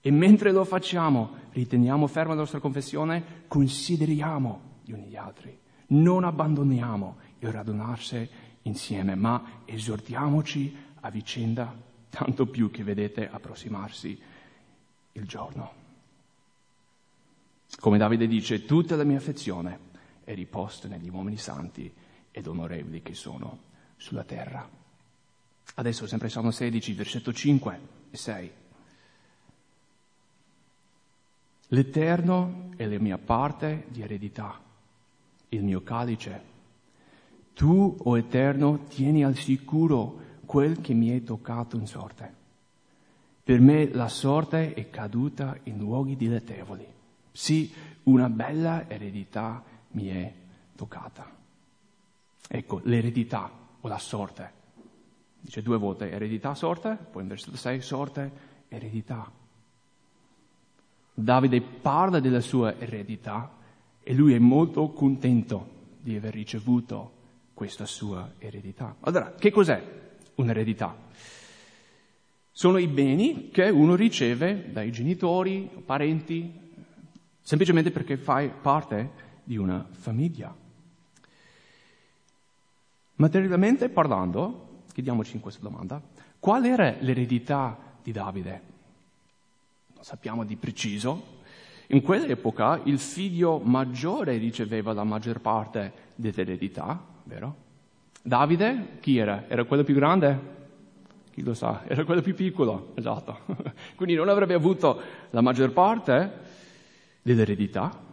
E 0.00 0.10
mentre 0.10 0.50
lo 0.50 0.64
facciamo, 0.64 1.30
riteniamo 1.52 2.08
ferma 2.08 2.32
la 2.32 2.40
nostra 2.40 2.58
confessione, 2.58 3.44
consideriamo 3.46 4.78
gli 4.82 4.90
uni 4.90 5.04
gli 5.04 5.14
altri, 5.14 5.56
non 5.90 6.24
abbandoniamo 6.24 7.18
il 7.38 7.52
radunarsi 7.52 8.28
insieme, 8.62 9.14
ma 9.14 9.62
esortiamoci 9.66 10.76
a 10.98 11.10
vicenda, 11.10 11.72
tanto 12.08 12.46
più 12.46 12.72
che 12.72 12.82
vedete 12.82 13.30
approssimarsi 13.30 14.20
il 15.12 15.26
giorno. 15.28 15.72
Come 17.78 17.98
Davide 17.98 18.26
dice, 18.26 18.64
tutta 18.64 18.96
la 18.96 19.04
mia 19.04 19.18
affezione 19.18 19.89
è 20.30 20.34
riposta 20.34 20.86
negli 20.86 21.08
uomini 21.08 21.36
santi 21.36 21.92
ed 22.30 22.46
onorevoli 22.46 23.02
che 23.02 23.14
sono 23.14 23.58
sulla 23.96 24.22
terra. 24.22 24.68
Adesso 25.74 26.06
sempre 26.06 26.28
Salmo 26.28 26.52
16, 26.52 26.92
versetto 26.94 27.32
5 27.32 27.80
e 28.10 28.16
6. 28.16 28.50
L'Eterno 31.72 32.70
è 32.76 32.86
la 32.86 32.98
mia 32.98 33.18
parte 33.18 33.86
di 33.88 34.02
eredità, 34.02 34.60
il 35.48 35.64
mio 35.64 35.82
calice. 35.82 36.48
Tu, 37.52 37.96
o 37.98 38.10
oh 38.10 38.16
Eterno, 38.16 38.84
tieni 38.84 39.24
al 39.24 39.36
sicuro 39.36 40.18
quel 40.46 40.80
che 40.80 40.94
mi 40.94 41.10
è 41.10 41.22
toccato 41.24 41.76
in 41.76 41.86
sorte. 41.86 42.34
Per 43.42 43.60
me 43.60 43.88
la 43.92 44.08
sorte 44.08 44.74
è 44.74 44.90
caduta 44.90 45.58
in 45.64 45.78
luoghi 45.78 46.14
dilettevoli. 46.14 46.86
Sì, 47.32 47.72
una 48.04 48.28
bella 48.28 48.88
eredità 48.88 49.64
mi 49.92 50.08
è 50.08 50.32
toccata. 50.74 51.30
Ecco, 52.48 52.80
l'eredità 52.84 53.50
o 53.80 53.88
la 53.88 53.98
sorte. 53.98 54.58
Dice 55.40 55.62
due 55.62 55.78
volte 55.78 56.10
eredità, 56.10 56.54
sorte, 56.54 56.96
poi 57.10 57.22
in 57.22 57.28
versetto 57.28 57.56
6 57.56 57.80
sorte, 57.80 58.32
eredità. 58.68 59.30
Davide 61.14 61.60
parla 61.60 62.20
della 62.20 62.40
sua 62.40 62.78
eredità 62.78 63.56
e 64.02 64.14
lui 64.14 64.34
è 64.34 64.38
molto 64.38 64.90
contento 64.90 65.78
di 66.00 66.16
aver 66.16 66.32
ricevuto 66.32 67.12
questa 67.54 67.84
sua 67.84 68.32
eredità. 68.38 68.96
Allora, 69.00 69.34
che 69.34 69.50
cos'è 69.50 69.82
un'eredità? 70.36 70.96
Sono 72.50 72.78
i 72.78 72.88
beni 72.88 73.50
che 73.50 73.68
uno 73.68 73.94
riceve 73.94 74.70
dai 74.72 74.90
genitori, 74.90 75.70
parenti, 75.84 76.52
semplicemente 77.40 77.90
perché 77.90 78.16
fai 78.16 78.50
parte 78.50 79.28
di 79.50 79.56
una 79.56 79.84
famiglia. 79.90 80.54
Materialmente 83.16 83.88
parlando, 83.88 84.84
chiediamoci 84.92 85.34
in 85.34 85.40
questa 85.40 85.60
domanda, 85.60 86.00
qual 86.38 86.64
era 86.64 86.94
l'eredità 87.00 87.76
di 88.00 88.12
Davide? 88.12 88.62
Non 89.92 90.04
sappiamo 90.04 90.44
di 90.44 90.54
preciso. 90.54 91.38
In 91.88 92.00
quell'epoca 92.02 92.80
il 92.84 93.00
figlio 93.00 93.58
maggiore 93.58 94.36
riceveva 94.36 94.92
la 94.92 95.02
maggior 95.02 95.40
parte 95.40 95.92
dell'eredità, 96.14 97.04
vero? 97.24 97.56
Davide, 98.22 98.98
chi 99.00 99.16
era? 99.16 99.48
Era 99.48 99.64
quello 99.64 99.82
più 99.82 99.96
grande? 99.96 100.58
Chi 101.32 101.42
lo 101.42 101.54
sa? 101.54 101.82
Era 101.88 102.04
quello 102.04 102.22
più 102.22 102.36
piccolo, 102.36 102.92
esatto. 102.94 103.40
Quindi 103.96 104.14
non 104.14 104.28
avrebbe 104.28 104.54
avuto 104.54 105.02
la 105.30 105.40
maggior 105.40 105.72
parte 105.72 106.38
dell'eredità. 107.20 108.09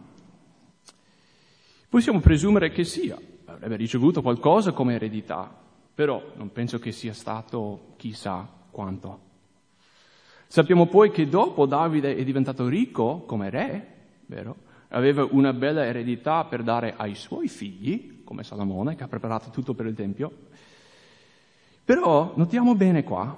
Possiamo 1.88 2.20
presumere 2.20 2.70
che 2.70 2.84
sia, 2.84 3.18
avrebbe 3.46 3.76
ricevuto 3.76 4.20
qualcosa 4.20 4.72
come 4.72 4.96
eredità, 4.96 5.50
però 5.94 6.32
non 6.36 6.52
penso 6.52 6.78
che 6.78 6.92
sia 6.92 7.14
stato 7.14 7.94
chissà 7.96 8.46
quanto. 8.70 9.20
Sappiamo 10.46 10.86
poi 10.86 11.10
che 11.10 11.30
dopo 11.30 11.64
Davide 11.64 12.14
è 12.14 12.22
diventato 12.24 12.68
ricco 12.68 13.20
come 13.26 13.48
re, 13.48 13.94
vero? 14.26 14.66
Aveva 14.88 15.26
una 15.30 15.54
bella 15.54 15.86
eredità 15.86 16.44
per 16.44 16.62
dare 16.62 16.92
ai 16.94 17.14
suoi 17.14 17.48
figli, 17.48 18.22
come 18.22 18.44
Salomone, 18.44 18.94
che 18.94 19.04
ha 19.04 19.08
preparato 19.08 19.48
tutto 19.48 19.72
per 19.72 19.86
il 19.86 19.94
Tempio. 19.94 20.30
Però 21.86 22.34
notiamo 22.36 22.74
bene 22.74 23.02
qua, 23.02 23.34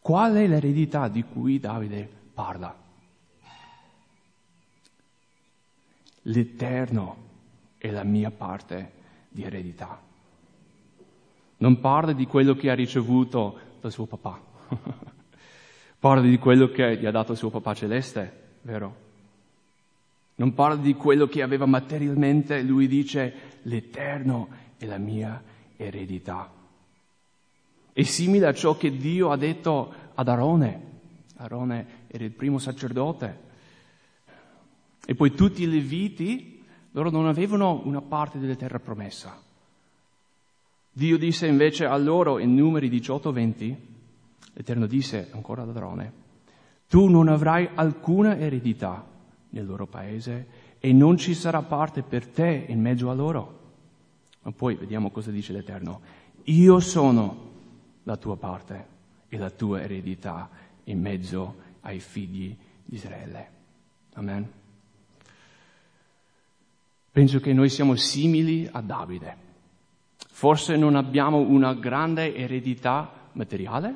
qual 0.00 0.34
è 0.36 0.46
l'eredità 0.46 1.08
di 1.08 1.24
cui 1.24 1.58
Davide 1.58 2.08
parla? 2.32 2.72
L'Eterno 6.22 7.26
è 7.78 7.90
la 7.90 8.04
mia 8.04 8.30
parte 8.30 8.92
di 9.28 9.44
eredità. 9.44 10.00
Non 11.58 11.80
parla 11.80 12.12
di 12.12 12.26
quello 12.26 12.54
che 12.54 12.70
ha 12.70 12.74
ricevuto 12.74 13.58
dal 13.80 13.92
suo 13.92 14.06
papà, 14.06 14.40
parla 15.98 16.22
di 16.22 16.38
quello 16.38 16.68
che 16.68 16.98
gli 16.98 17.06
ha 17.06 17.10
dato 17.10 17.34
suo 17.34 17.50
papà 17.50 17.74
celeste, 17.74 18.32
vero? 18.62 19.06
Non 20.36 20.54
parla 20.54 20.76
di 20.76 20.94
quello 20.94 21.26
che 21.26 21.42
aveva 21.42 21.66
materialmente, 21.66 22.62
lui 22.62 22.86
dice 22.86 23.58
l'Eterno 23.62 24.48
è 24.76 24.86
la 24.86 24.98
mia 24.98 25.42
eredità. 25.76 26.52
È 27.92 28.02
simile 28.02 28.46
a 28.46 28.52
ciò 28.52 28.76
che 28.76 28.96
Dio 28.96 29.30
ha 29.30 29.36
detto 29.36 29.92
ad 30.14 30.28
Arone. 30.28 30.82
Arone 31.38 31.86
era 32.06 32.22
il 32.22 32.30
primo 32.30 32.58
sacerdote. 32.58 33.46
E 35.04 35.14
poi 35.16 35.34
tutti 35.34 35.64
i 35.64 35.68
leviti 35.68 36.57
loro 36.98 37.10
non 37.10 37.26
avevano 37.26 37.80
una 37.84 38.00
parte 38.00 38.38
della 38.38 38.56
terra 38.56 38.80
promessa. 38.80 39.40
Dio 40.90 41.16
disse 41.16 41.46
invece 41.46 41.84
a 41.84 41.96
loro 41.96 42.38
in 42.38 42.54
numeri 42.54 42.90
18-20, 42.90 43.76
l'Eterno 44.54 44.86
disse 44.86 45.28
ancora 45.32 45.62
ad 45.62 45.68
Adrone, 45.68 46.12
tu 46.88 47.06
non 47.06 47.28
avrai 47.28 47.68
alcuna 47.72 48.36
eredità 48.36 49.06
nel 49.50 49.64
loro 49.64 49.86
paese 49.86 50.66
e 50.80 50.92
non 50.92 51.16
ci 51.16 51.34
sarà 51.34 51.62
parte 51.62 52.02
per 52.02 52.26
te 52.26 52.64
in 52.66 52.80
mezzo 52.80 53.10
a 53.10 53.14
loro. 53.14 53.58
Ma 54.42 54.50
poi 54.50 54.74
vediamo 54.74 55.10
cosa 55.10 55.30
dice 55.30 55.52
l'Eterno. 55.52 56.00
Io 56.44 56.80
sono 56.80 57.46
la 58.02 58.16
tua 58.16 58.36
parte 58.36 58.86
e 59.28 59.38
la 59.38 59.50
tua 59.50 59.82
eredità 59.82 60.48
in 60.84 61.00
mezzo 61.00 61.54
ai 61.82 62.00
figli 62.00 62.56
di 62.84 62.96
Israele. 62.96 63.50
Amen. 64.14 64.50
Penso 67.18 67.40
che 67.40 67.52
noi 67.52 67.68
siamo 67.68 67.96
simili 67.96 68.68
a 68.70 68.80
Davide. 68.80 69.36
Forse 70.30 70.76
non 70.76 70.94
abbiamo 70.94 71.38
una 71.38 71.74
grande 71.74 72.32
eredità 72.32 73.10
materiale, 73.32 73.92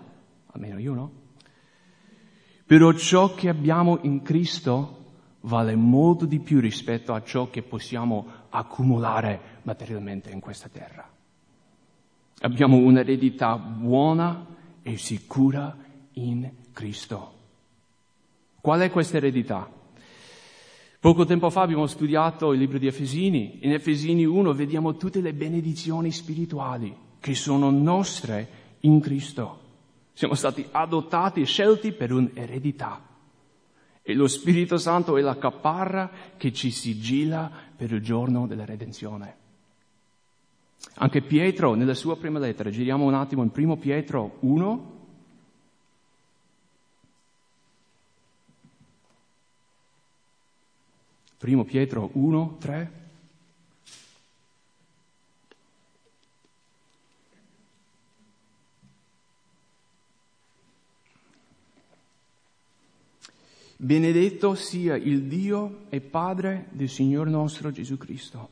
almeno 0.46 0.76
io 0.80 0.92
no. 0.92 1.12
Però 2.66 2.92
ciò 2.94 3.32
che 3.32 3.48
abbiamo 3.48 4.00
in 4.02 4.22
Cristo 4.22 5.04
vale 5.42 5.76
molto 5.76 6.26
di 6.26 6.40
più 6.40 6.58
rispetto 6.58 7.12
a 7.12 7.22
ciò 7.22 7.48
che 7.48 7.62
possiamo 7.62 8.26
accumulare 8.50 9.60
materialmente 9.62 10.30
in 10.30 10.40
questa 10.40 10.68
terra. 10.68 11.08
Abbiamo 12.40 12.76
un'eredità 12.76 13.56
buona 13.56 14.44
e 14.82 14.96
sicura 14.96 15.76
in 16.14 16.50
Cristo. 16.72 17.34
Qual 18.60 18.80
è 18.80 18.90
questa 18.90 19.18
eredità? 19.18 19.80
Poco 21.02 21.24
tempo 21.24 21.50
fa 21.50 21.62
abbiamo 21.62 21.88
studiato 21.88 22.52
il 22.52 22.60
libro 22.60 22.78
di 22.78 22.86
Efesini. 22.86 23.58
In 23.62 23.72
Efesini 23.72 24.24
1 24.24 24.52
vediamo 24.52 24.96
tutte 24.96 25.20
le 25.20 25.34
benedizioni 25.34 26.12
spirituali 26.12 26.96
che 27.18 27.34
sono 27.34 27.70
nostre 27.70 28.76
in 28.82 29.00
Cristo. 29.00 29.58
Siamo 30.12 30.34
stati 30.34 30.64
adottati 30.70 31.40
e 31.40 31.44
scelti 31.44 31.90
per 31.90 32.12
un'eredità. 32.12 33.04
E 34.00 34.14
lo 34.14 34.28
Spirito 34.28 34.76
Santo 34.76 35.16
è 35.16 35.22
la 35.22 35.36
caparra 35.38 36.08
che 36.36 36.52
ci 36.52 36.70
sigilla 36.70 37.50
per 37.76 37.90
il 37.90 38.00
giorno 38.00 38.46
della 38.46 38.64
redenzione. 38.64 39.36
Anche 40.98 41.20
Pietro, 41.22 41.74
nella 41.74 41.94
sua 41.94 42.16
prima 42.16 42.38
lettera, 42.38 42.70
giriamo 42.70 43.04
un 43.04 43.14
attimo 43.14 43.42
in 43.42 43.50
primo 43.50 43.76
Pietro 43.76 44.36
1, 44.38 45.01
Primo 51.42 51.64
Pietro 51.64 52.10
1, 52.12 52.56
3. 52.60 52.90
Benedetto 63.76 64.54
sia 64.54 64.94
il 64.94 65.24
Dio 65.24 65.86
e 65.88 66.00
Padre 66.00 66.66
del 66.70 66.88
Signore 66.88 67.28
nostro 67.28 67.72
Gesù 67.72 67.98
Cristo, 67.98 68.48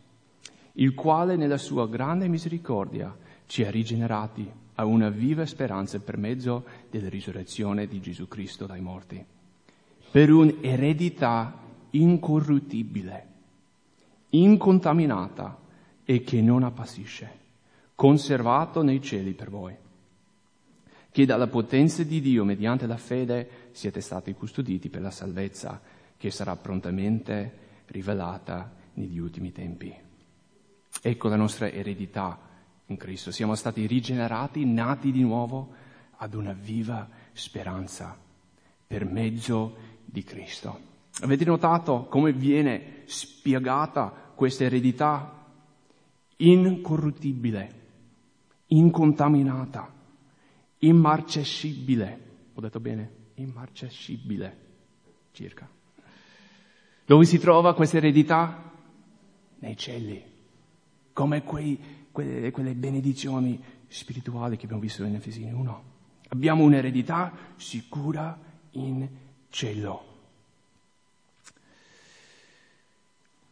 il 0.73 0.93
quale 0.95 1.37
nella 1.37 1.59
sua 1.59 1.87
grande 1.87 2.27
misericordia 2.27 3.17
ci 3.47 3.63
ha 3.63 3.71
rigenerati 3.71 4.51
a 4.75 4.85
una 4.85 5.11
viva 5.11 5.47
speranza 5.47 6.01
per 6.01 6.17
mezzo 6.17 6.65
della 6.91 7.09
risurrezione 7.09 7.87
di 7.87 8.01
Gesù 8.01 8.27
Cristo 8.27 8.67
dai 8.67 8.81
morti, 8.81 9.25
per 10.11 10.33
un'eredità 10.33 11.69
incorruttibile, 11.91 13.27
incontaminata 14.31 15.59
e 16.05 16.23
che 16.23 16.41
non 16.41 16.63
appassisce, 16.63 17.39
conservato 17.95 18.83
nei 18.83 19.01
cieli 19.01 19.33
per 19.33 19.51
voi, 19.51 19.77
che 21.11 21.27
dalla 21.27 21.49
potenza 21.49 22.03
di 22.05 22.21
Dio 22.21 22.45
mediante 22.45 22.87
la 22.87 22.97
fede 22.97 23.69
siete 23.73 24.01
stati 24.01 24.33
custoditi 24.33 24.89
per 24.89 25.03
la 25.03 25.11
salvezza 25.11 25.81
che 26.17 26.31
sarà 26.31 26.55
prontamente 26.57 27.69
rivelata 27.87 28.73
negli 28.95 29.19
ultimi 29.19 29.53
tempi. 29.53 29.95
Ecco 31.03 31.29
la 31.29 31.37
nostra 31.37 31.71
eredità 31.71 32.39
in 32.87 32.97
Cristo. 32.97 33.31
Siamo 33.31 33.55
stati 33.55 33.87
rigenerati, 33.87 34.65
nati 34.65 35.11
di 35.13 35.23
nuovo 35.23 35.73
ad 36.17 36.35
una 36.35 36.53
viva 36.53 37.09
speranza 37.33 38.17
per 38.87 39.05
mezzo 39.05 39.77
di 40.05 40.23
Cristo. 40.23 40.90
Avete 41.23 41.45
notato 41.45 42.07
come 42.09 42.33
viene 42.33 43.03
spiegata 43.07 44.33
questa 44.35 44.65
eredità? 44.65 45.37
Incorruttibile, 46.37 47.75
incontaminata, 48.69 49.93
immarcescibile. 50.79 52.29
Ho 52.55 52.61
detto 52.61 52.81
bene? 52.81 53.13
Immarcescibile, 53.35 54.57
circa. 55.33 55.69
Dove 57.05 57.25
si 57.25 57.39
trova 57.39 57.75
questa 57.75 57.99
eredità? 57.99 58.73
Nei 59.59 59.77
cieli, 59.77 60.23
come 61.13 61.43
quei, 61.43 62.07
quelle, 62.11 62.51
quelle 62.51 62.75
benedizioni 62.75 63.63
spirituali 63.89 64.57
che 64.57 64.65
abbiamo 64.65 64.81
visto 64.81 65.05
in 65.05 65.17
Efesini 65.17 65.53
1. 65.53 65.85
Abbiamo 66.29 66.63
un'eredità 66.65 67.33
sicura 67.57 68.39
in 68.73 69.09
cielo. 69.51 70.10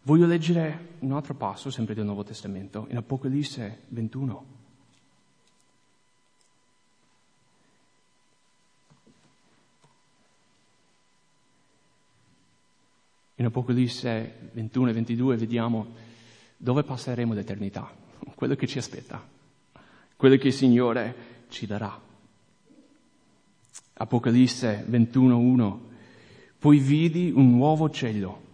Voglio 0.09 0.25
leggere 0.25 0.97
un 1.01 1.13
altro 1.13 1.35
passo, 1.35 1.69
sempre 1.69 1.93
del 1.93 2.07
Nuovo 2.07 2.25
Testamento, 2.25 2.87
in 2.89 2.97
Apocalisse 2.97 3.81
21. 3.89 4.47
In 13.35 13.45
Apocalisse 13.45 14.49
21 14.55 14.89
e 14.89 14.93
22 14.95 15.37
vediamo 15.37 15.89
dove 16.57 16.85
passeremo 16.85 17.35
l'eternità, 17.35 17.95
quello 18.35 18.55
che 18.55 18.67
ci 18.67 18.79
aspetta, 18.79 19.23
quello 20.17 20.37
che 20.39 20.47
il 20.47 20.55
Signore 20.55 21.45
ci 21.51 21.67
darà. 21.67 22.01
Apocalisse 23.93 24.87
21.1 24.89 25.79
Poi 26.59 26.79
vidi 26.79 27.31
un 27.31 27.51
nuovo 27.51 27.91
cielo 27.91 28.47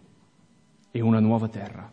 e 0.96 1.00
una 1.00 1.18
nuova 1.18 1.48
terra, 1.48 1.90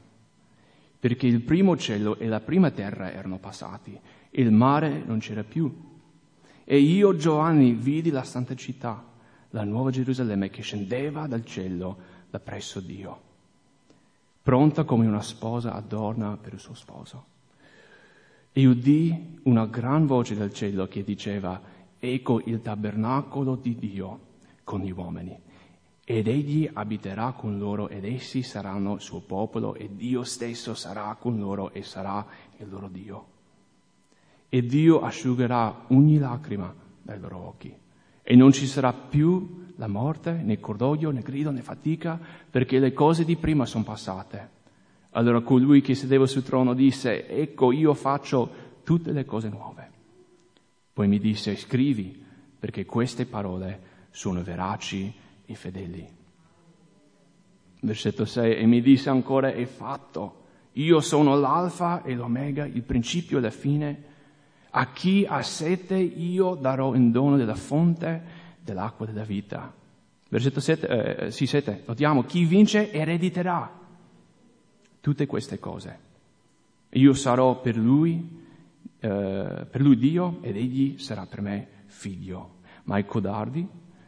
perché 0.99 1.25
il 1.25 1.41
primo 1.41 1.75
cielo 1.75 2.19
e 2.19 2.27
la 2.27 2.39
prima 2.39 2.69
terra 2.69 3.11
erano 3.11 3.39
passati 3.39 3.99
e 4.29 4.41
il 4.43 4.51
mare 4.51 5.01
non 5.03 5.17
c'era 5.17 5.43
più. 5.43 5.75
E 6.63 6.77
io, 6.77 7.15
Giovanni, 7.15 7.71
vidi 7.71 8.11
la 8.11 8.23
santa 8.23 8.53
città, 8.53 9.03
la 9.49 9.63
nuova 9.63 9.89
Gerusalemme 9.89 10.51
che 10.51 10.61
scendeva 10.61 11.25
dal 11.25 11.43
cielo 11.43 11.97
da 12.29 12.39
presso 12.39 12.79
Dio, 12.79 13.21
pronta 14.43 14.83
come 14.83 15.07
una 15.07 15.23
sposa 15.23 15.73
adorna 15.73 16.37
per 16.39 16.53
il 16.53 16.59
suo 16.59 16.75
sposo. 16.75 17.25
E 18.51 18.67
udì 18.67 19.39
una 19.45 19.65
gran 19.65 20.05
voce 20.05 20.35
dal 20.35 20.53
cielo 20.53 20.87
che 20.87 21.03
diceva, 21.03 21.59
ecco 21.97 22.39
il 22.45 22.61
tabernacolo 22.61 23.55
di 23.55 23.75
Dio 23.75 24.19
con 24.63 24.81
gli 24.81 24.91
uomini 24.91 25.49
ed 26.03 26.27
egli 26.27 26.69
abiterà 26.71 27.31
con 27.31 27.57
loro 27.57 27.87
ed 27.87 28.05
essi 28.05 28.41
saranno 28.41 28.99
suo 28.99 29.21
popolo 29.21 29.75
e 29.75 29.89
Dio 29.95 30.23
stesso 30.23 30.73
sarà 30.73 31.15
con 31.19 31.37
loro 31.37 31.71
e 31.71 31.83
sarà 31.83 32.25
il 32.57 32.69
loro 32.69 32.87
Dio. 32.87 33.25
E 34.49 34.65
Dio 34.65 35.01
asciugherà 35.01 35.85
ogni 35.89 36.17
lacrima 36.17 36.73
dai 37.01 37.19
loro 37.19 37.37
occhi 37.37 37.73
e 38.23 38.35
non 38.35 38.51
ci 38.51 38.65
sarà 38.67 38.93
più 38.93 39.59
la 39.75 39.87
morte, 39.87 40.33
né 40.33 40.59
cordoglio, 40.59 41.11
né 41.11 41.21
grido, 41.21 41.51
né 41.51 41.61
fatica, 41.61 42.19
perché 42.49 42.79
le 42.79 42.93
cose 42.93 43.25
di 43.25 43.35
prima 43.35 43.65
sono 43.65 43.83
passate. 43.83 44.59
Allora 45.11 45.41
colui 45.41 45.81
che 45.81 45.95
sedeva 45.95 46.27
sul 46.27 46.43
trono 46.43 46.73
disse, 46.73 47.27
ecco 47.27 47.71
io 47.71 47.93
faccio 47.93 48.79
tutte 48.83 49.11
le 49.11 49.25
cose 49.25 49.49
nuove. 49.49 49.89
Poi 50.93 51.07
mi 51.07 51.19
disse, 51.19 51.55
scrivi, 51.55 52.23
perché 52.59 52.85
queste 52.85 53.25
parole 53.25 53.89
sono 54.11 54.43
veraci 54.43 55.11
i 55.51 55.55
fedeli. 55.55 56.07
Versetto 57.81 58.25
6, 58.25 58.55
e 58.55 58.65
mi 58.65 58.81
disse 58.81 59.09
ancora, 59.09 59.51
è 59.51 59.65
fatto, 59.65 60.41
io 60.73 60.99
sono 61.01 61.35
l'alfa 61.35 62.03
e 62.03 62.13
l'omega, 62.13 62.65
il 62.65 62.83
principio 62.83 63.39
e 63.39 63.41
la 63.41 63.49
fine. 63.49 64.03
A 64.69 64.91
chi 64.93 65.25
ha 65.27 65.41
sete 65.41 65.95
io 65.95 66.55
darò 66.55 66.93
in 66.95 67.11
dono 67.11 67.37
della 67.37 67.55
fonte 67.55 68.23
dell'acqua 68.63 69.05
della 69.05 69.23
vita. 69.23 69.73
Versetto 70.29 70.59
7, 70.61 70.87
eh, 71.25 71.31
sì, 71.31 71.45
7, 71.45 71.83
notiamo, 71.85 72.23
chi 72.23 72.45
vince 72.45 72.91
erediterà 72.91 73.79
tutte 75.01 75.25
queste 75.25 75.59
cose. 75.59 75.99
Io 76.91 77.13
sarò 77.13 77.59
per 77.59 77.75
lui, 77.75 78.39
eh, 78.99 79.67
per 79.69 79.81
lui 79.81 79.97
Dio 79.97 80.37
ed 80.41 80.55
egli 80.55 80.97
sarà 80.99 81.25
per 81.25 81.41
me 81.41 81.67
figlio. 81.87 82.59
Ma 82.83 82.97
i 82.97 83.05
codardi, 83.05 83.67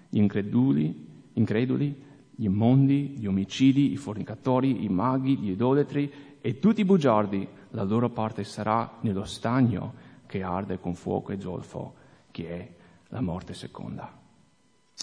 gli 0.10 0.18
increduli, 0.18 1.12
increduli, 1.34 2.12
gli 2.36 2.46
immondi, 2.46 3.16
gli 3.18 3.26
omicidi, 3.26 3.92
i 3.92 3.98
fornicatori, 3.98 4.84
i 4.84 4.90
maghi, 4.90 5.38
gli 5.38 5.52
idolatri 5.52 6.12
e 6.42 6.60
tutti 6.60 6.82
i 6.82 6.86
bugiardi, 6.86 7.48
la 7.70 7.84
loro 7.84 8.10
parte 8.10 8.44
sarà 8.44 8.98
nello 9.02 9.26
stagno 9.26 9.94
che 10.26 10.42
arde 10.42 10.80
con 10.80 10.96
fuoco 10.96 11.32
e 11.32 11.40
zolfo, 11.40 11.94
che 12.32 12.50
è 12.50 12.70
la 13.10 13.22
morte 13.22 13.54
seconda. 13.54 14.12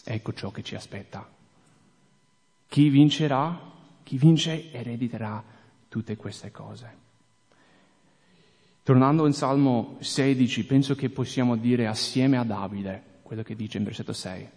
Ecco 0.05 0.33
ciò 0.33 0.51
che 0.51 0.63
ci 0.63 0.75
aspetta. 0.75 1.29
Chi 2.67 2.89
vincerà, 2.89 3.59
chi 4.03 4.17
vince 4.17 4.73
erediterà 4.73 5.43
tutte 5.89 6.17
queste 6.17 6.51
cose. 6.51 6.99
Tornando 8.83 9.27
in 9.27 9.33
Salmo 9.33 9.97
16, 10.01 10.67
penso 10.67 10.95
che 10.95 11.11
possiamo 11.11 11.57
dire 11.57 11.87
assieme 11.87 12.39
a 12.39 12.45
Davide 12.45 13.03
quello 13.23 13.43
che 13.43 13.55
dice 13.55 13.79
in 13.79 13.85
versetto 13.85 14.13
6. 14.13 14.49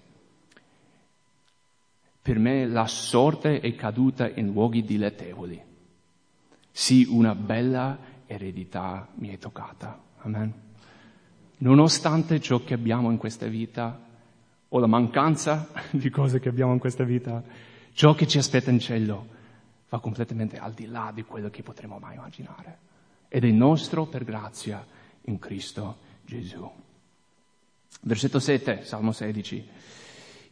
Per 2.24 2.40
me 2.40 2.66
la 2.66 2.88
sorte 2.88 3.60
è 3.60 3.76
caduta 3.76 4.30
in 4.30 4.54
luoghi 4.54 4.86
dilettevoli. 4.86 5.62
Sì, 6.72 7.06
una 7.10 7.36
bella 7.36 7.98
eredità 8.26 9.10
mi 9.16 9.28
è 9.28 9.38
toccata. 9.38 10.02
Amen. 10.20 10.54
Nonostante 11.58 12.40
ciò 12.40 12.64
che 12.64 12.74
abbiamo 12.74 13.12
in 13.12 13.18
questa 13.18 13.48
vita, 13.48 14.00
o 14.70 14.80
la 14.80 14.88
mancanza 14.88 15.68
di 15.92 16.10
cose 16.10 16.40
che 16.40 16.48
abbiamo 16.48 16.72
in 16.72 16.80
questa 16.80 17.04
vita, 17.04 17.44
ciò 17.92 18.16
che 18.16 18.26
ci 18.26 18.38
aspetta 18.38 18.72
in 18.72 18.80
cielo 18.80 19.28
va 19.90 20.00
completamente 20.00 20.58
al 20.58 20.72
di 20.72 20.88
là 20.88 21.12
di 21.14 21.24
quello 21.24 21.50
che 21.50 21.62
potremmo 21.62 22.00
mai 22.00 22.16
immaginare. 22.16 22.78
Ed 23.28 23.44
è 23.44 23.52
nostro 23.52 24.06
per 24.06 24.24
grazia 24.24 24.86
in 25.24 25.40
Cristo 25.40 25.98
Gesù. 26.26 26.72
Versetto 28.02 28.40
7, 28.40 28.86
Salmo 28.86 29.12
16. 29.12 29.68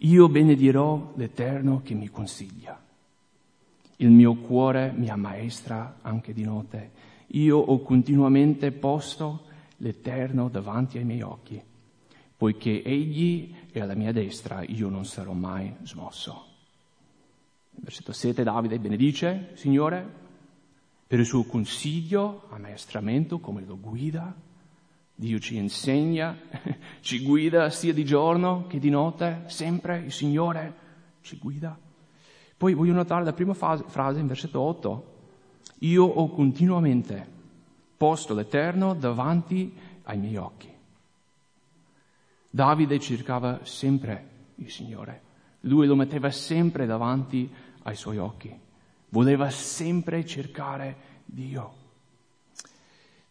Io 0.03 0.29
benedirò 0.29 1.13
l'Eterno 1.15 1.81
che 1.83 1.93
mi 1.93 2.09
consiglia. 2.09 2.79
Il 3.97 4.09
mio 4.09 4.35
cuore 4.35 4.91
mi 4.95 5.09
ammaestra 5.09 5.97
anche 6.01 6.33
di 6.33 6.43
notte. 6.43 6.91
Io 7.27 7.57
ho 7.57 7.81
continuamente 7.81 8.71
posto 8.71 9.43
l'Eterno 9.77 10.49
davanti 10.49 10.97
ai 10.97 11.03
miei 11.03 11.21
occhi, 11.21 11.61
poiché 12.35 12.81
Egli 12.83 13.53
è 13.71 13.79
alla 13.79 13.93
mia 13.93 14.11
destra, 14.11 14.63
io 14.63 14.89
non 14.89 15.05
sarò 15.05 15.33
mai 15.33 15.71
smosso. 15.83 16.45
Versetto 17.69 18.11
7 18.11 18.41
Davide 18.43 18.79
benedice, 18.79 19.51
Signore, 19.53 20.19
per 21.05 21.19
il 21.19 21.25
suo 21.25 21.43
consiglio, 21.43 22.47
ammaestramento, 22.49 23.39
come 23.39 23.63
lo 23.65 23.77
guida, 23.79 24.33
Dio 25.21 25.37
ci 25.37 25.55
insegna, 25.55 26.35
ci 26.99 27.21
guida 27.21 27.69
sia 27.69 27.93
di 27.93 28.03
giorno 28.03 28.65
che 28.65 28.79
di 28.79 28.89
notte, 28.89 29.43
sempre 29.45 29.99
il 29.99 30.11
Signore 30.11 30.73
ci 31.21 31.37
guida. 31.37 31.77
Poi 32.57 32.73
voglio 32.73 32.93
notare 32.93 33.23
la 33.23 33.31
prima 33.31 33.53
fase, 33.53 33.83
frase 33.85 34.19
in 34.19 34.25
versetto 34.25 34.59
8. 34.59 35.19
Io 35.81 36.03
ho 36.03 36.27
continuamente 36.31 37.23
posto 37.95 38.33
l'Eterno 38.33 38.95
davanti 38.95 39.71
ai 40.01 40.17
miei 40.17 40.37
occhi. 40.37 40.73
Davide 42.49 42.99
cercava 42.99 43.59
sempre 43.61 44.29
il 44.55 44.71
Signore. 44.71 45.21
Lui 45.61 45.85
lo 45.85 45.95
metteva 45.95 46.31
sempre 46.31 46.87
davanti 46.87 47.47
ai 47.83 47.95
suoi 47.95 48.17
occhi. 48.17 48.51
Voleva 49.09 49.51
sempre 49.51 50.25
cercare 50.25 50.95
Dio. 51.25 51.80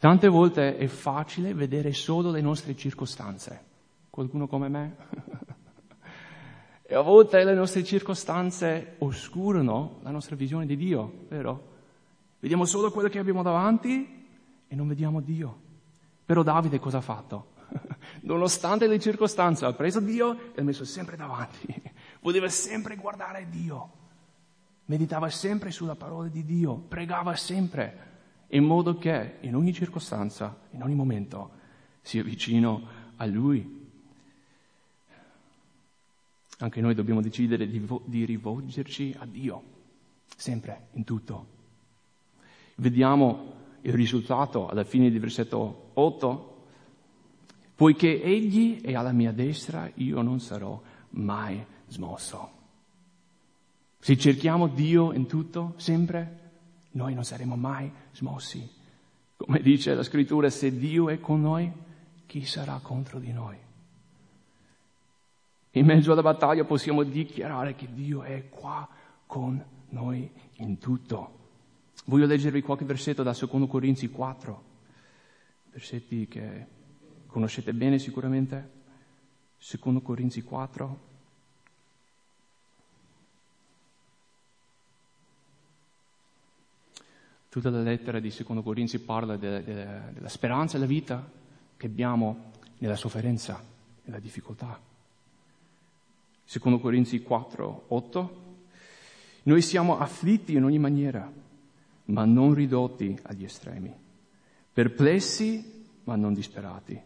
Tante 0.00 0.28
volte 0.28 0.78
è 0.78 0.86
facile 0.86 1.52
vedere 1.52 1.92
solo 1.92 2.30
le 2.30 2.40
nostre 2.40 2.74
circostanze. 2.74 3.64
Qualcuno 4.08 4.46
come 4.46 4.68
me? 4.70 4.96
e 6.80 6.94
a 6.94 7.02
volte 7.02 7.44
le 7.44 7.52
nostre 7.52 7.84
circostanze 7.84 8.94
oscurano 9.00 9.98
la 10.00 10.10
nostra 10.10 10.36
visione 10.36 10.64
di 10.64 10.74
Dio, 10.74 11.26
vero? 11.28 11.68
Vediamo 12.38 12.64
solo 12.64 12.90
quello 12.90 13.10
che 13.10 13.18
abbiamo 13.18 13.42
davanti 13.42 14.26
e 14.66 14.74
non 14.74 14.88
vediamo 14.88 15.20
Dio. 15.20 15.54
Però 16.24 16.42
Davide 16.42 16.78
cosa 16.78 16.96
ha 16.96 17.02
fatto? 17.02 17.48
Nonostante 18.24 18.86
le 18.86 18.98
circostanze 18.98 19.66
ha 19.66 19.72
preso 19.74 20.00
Dio 20.00 20.32
e 20.32 20.52
l'ha 20.54 20.62
messo 20.62 20.86
sempre 20.86 21.18
davanti. 21.18 21.82
Voleva 22.22 22.48
sempre 22.48 22.96
guardare 22.96 23.48
Dio. 23.50 23.90
Meditava 24.86 25.28
sempre 25.28 25.70
sulla 25.70 25.94
parola 25.94 26.28
di 26.28 26.42
Dio, 26.42 26.76
pregava 26.76 27.36
sempre 27.36 28.08
in 28.50 28.64
modo 28.64 28.96
che 28.98 29.36
in 29.40 29.54
ogni 29.54 29.72
circostanza, 29.72 30.58
in 30.70 30.82
ogni 30.82 30.94
momento, 30.94 31.50
sia 32.02 32.22
vicino 32.22 32.86
a 33.16 33.26
Lui. 33.26 33.78
Anche 36.58 36.80
noi 36.80 36.94
dobbiamo 36.94 37.20
decidere 37.20 37.68
di, 37.68 37.86
di 38.04 38.24
rivolgerci 38.24 39.14
a 39.18 39.26
Dio, 39.26 39.62
sempre, 40.36 40.88
in 40.92 41.04
tutto. 41.04 41.58
Vediamo 42.76 43.58
il 43.82 43.92
risultato 43.92 44.68
alla 44.68 44.84
fine 44.84 45.10
del 45.10 45.20
versetto 45.20 45.90
8. 45.94 46.48
Poiché 47.74 48.22
Egli 48.22 48.80
è 48.82 48.94
alla 48.94 49.12
mia 49.12 49.32
destra, 49.32 49.90
io 49.94 50.20
non 50.20 50.40
sarò 50.40 50.80
mai 51.10 51.64
smosso. 51.86 52.58
Se 53.98 54.16
cerchiamo 54.18 54.66
Dio 54.66 55.12
in 55.12 55.26
tutto, 55.26 55.74
sempre, 55.76 56.39
noi 56.92 57.14
non 57.14 57.24
saremo 57.24 57.56
mai 57.56 57.90
smossi. 58.12 58.68
Come 59.36 59.60
dice 59.60 59.94
la 59.94 60.02
scrittura, 60.02 60.50
se 60.50 60.76
Dio 60.76 61.08
è 61.08 61.18
con 61.20 61.40
noi, 61.40 61.70
chi 62.26 62.44
sarà 62.44 62.78
contro 62.82 63.18
di 63.18 63.32
noi? 63.32 63.56
In 65.74 65.86
mezzo 65.86 66.12
alla 66.12 66.22
battaglia 66.22 66.64
possiamo 66.64 67.02
dichiarare 67.02 67.74
che 67.74 67.88
Dio 67.92 68.22
è 68.22 68.48
qua 68.48 68.88
con 69.26 69.62
noi 69.90 70.30
in 70.56 70.78
tutto. 70.78 71.38
Voglio 72.06 72.26
leggervi 72.26 72.60
qualche 72.62 72.84
versetto 72.84 73.22
da 73.22 73.32
2 73.32 73.66
Corinzi 73.68 74.10
4, 74.10 74.64
versetti 75.70 76.26
che 76.26 76.66
conoscete 77.26 77.72
bene 77.72 77.98
sicuramente. 77.98 78.78
2 79.80 80.02
Corinzi 80.02 80.42
4. 80.42 81.08
Tutta 87.50 87.68
la 87.68 87.82
lettera 87.82 88.20
di 88.20 88.30
Secondo 88.30 88.62
Corinzi 88.62 89.00
parla 89.00 89.36
de, 89.36 89.64
de, 89.64 89.86
della 90.12 90.28
speranza 90.28 90.76
e 90.76 90.78
della 90.78 90.88
vita 90.88 91.28
che 91.76 91.86
abbiamo 91.86 92.52
nella 92.78 92.94
sofferenza, 92.94 93.60
nella 94.04 94.20
difficoltà. 94.20 94.78
Secondo 96.44 96.78
Corinzi 96.78 97.20
4, 97.22 97.84
8. 97.88 98.42
Noi 99.42 99.62
siamo 99.62 99.98
afflitti 99.98 100.54
in 100.54 100.62
ogni 100.62 100.78
maniera, 100.78 101.28
ma 102.04 102.24
non 102.24 102.54
ridotti 102.54 103.18
agli 103.22 103.42
estremi, 103.42 103.92
perplessi, 104.72 105.88
ma 106.04 106.14
non 106.14 106.32
disperati, 106.32 107.00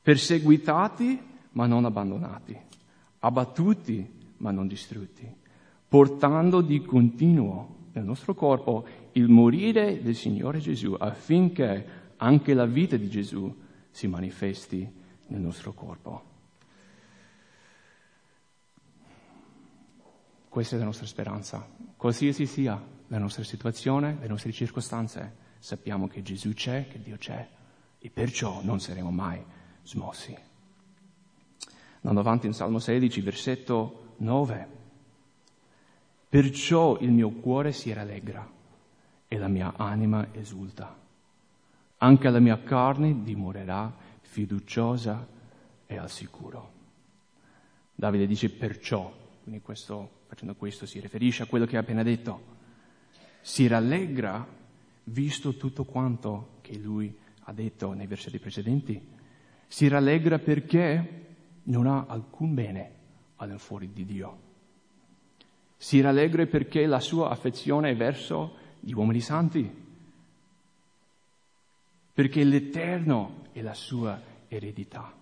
perseguitati, 0.00 1.20
ma 1.50 1.66
non 1.66 1.86
abbandonati, 1.86 2.56
abbattuti, 3.18 4.08
ma 4.36 4.52
non 4.52 4.68
distrutti, 4.68 5.26
portando 5.88 6.60
di 6.60 6.82
continuo 6.82 7.80
nel 7.94 8.04
nostro 8.04 8.32
corpo 8.34 9.01
il 9.12 9.28
morire 9.28 10.02
del 10.02 10.14
Signore 10.14 10.58
Gesù 10.58 10.94
affinché 10.98 12.00
anche 12.16 12.54
la 12.54 12.66
vita 12.66 12.96
di 12.96 13.08
Gesù 13.08 13.54
si 13.90 14.06
manifesti 14.06 14.90
nel 15.26 15.40
nostro 15.40 15.72
corpo. 15.72 16.30
Questa 20.48 20.76
è 20.76 20.78
la 20.78 20.84
nostra 20.84 21.06
speranza. 21.06 21.66
Qualsiasi 21.96 22.46
sia 22.46 22.80
la 23.08 23.18
nostra 23.18 23.42
situazione, 23.42 24.18
le 24.20 24.28
nostre 24.28 24.52
circostanze, 24.52 25.36
sappiamo 25.58 26.08
che 26.08 26.22
Gesù 26.22 26.52
c'è, 26.52 26.88
che 26.88 27.00
Dio 27.00 27.16
c'è 27.16 27.48
e 27.98 28.10
perciò 28.10 28.62
non 28.62 28.80
saremo 28.80 29.10
mai 29.10 29.42
smossi. 29.82 30.36
Andando 31.96 32.20
avanti 32.20 32.46
in 32.46 32.52
Salmo 32.52 32.78
16, 32.78 33.20
versetto 33.20 34.14
9. 34.18 34.68
Perciò 36.28 36.98
il 36.98 37.10
mio 37.10 37.30
cuore 37.30 37.72
si 37.72 37.92
rallegra 37.92 38.60
e 39.32 39.38
la 39.38 39.48
mia 39.48 39.72
anima 39.78 40.28
esulta. 40.32 40.94
Anche 41.96 42.28
la 42.28 42.38
mia 42.38 42.62
carne 42.62 43.22
dimorerà 43.22 43.90
fiduciosa 44.20 45.26
e 45.86 45.96
al 45.96 46.10
sicuro. 46.10 46.72
Davide 47.94 48.26
dice 48.26 48.50
perciò, 48.50 49.10
quindi 49.42 49.62
questo, 49.62 50.24
facendo 50.26 50.54
questo 50.54 50.84
si 50.84 51.00
riferisce 51.00 51.44
a 51.44 51.46
quello 51.46 51.64
che 51.64 51.78
ha 51.78 51.80
appena 51.80 52.02
detto. 52.02 52.58
Si 53.40 53.66
rallegra 53.66 54.46
visto 55.04 55.56
tutto 55.56 55.84
quanto 55.84 56.58
che 56.60 56.76
lui 56.76 57.16
ha 57.44 57.54
detto 57.54 57.94
nei 57.94 58.06
versetti 58.06 58.38
precedenti. 58.38 59.02
Si 59.66 59.88
rallegra 59.88 60.40
perché 60.40 61.36
non 61.62 61.86
ha 61.86 62.04
alcun 62.06 62.52
bene 62.52 62.92
all'infuori 63.36 63.94
di 63.94 64.04
Dio 64.04 64.50
si 65.82 66.00
rallegra 66.00 66.46
perché 66.46 66.86
la 66.86 67.00
sua 67.00 67.30
affezione 67.30 67.90
è 67.90 67.96
verso 67.96 68.54
gli 68.84 68.92
uomini 68.92 69.20
santi, 69.20 69.70
perché 72.12 72.42
l'Eterno 72.42 73.44
è 73.52 73.62
la 73.62 73.74
sua 73.74 74.20
eredità, 74.48 75.12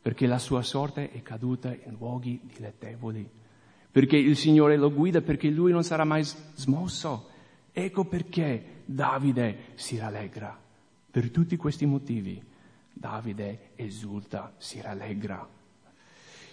perché 0.00 0.26
la 0.26 0.38
sua 0.38 0.62
sorte 0.62 1.10
è 1.10 1.22
caduta 1.22 1.68
in 1.68 1.96
luoghi 1.98 2.40
dilettevoli, 2.42 3.28
perché 3.90 4.16
il 4.16 4.36
Signore 4.36 4.76
lo 4.76 4.90
guida, 4.90 5.20
perché 5.20 5.50
lui 5.50 5.70
non 5.70 5.84
sarà 5.84 6.04
mai 6.04 6.24
smosso. 6.24 7.28
Ecco 7.72 8.04
perché 8.04 8.82
Davide 8.84 9.72
si 9.74 9.98
rallegra. 9.98 10.58
Per 11.10 11.30
tutti 11.30 11.56
questi 11.56 11.86
motivi 11.86 12.42
Davide 12.92 13.70
esulta, 13.76 14.54
si 14.56 14.80
rallegra. 14.80 15.46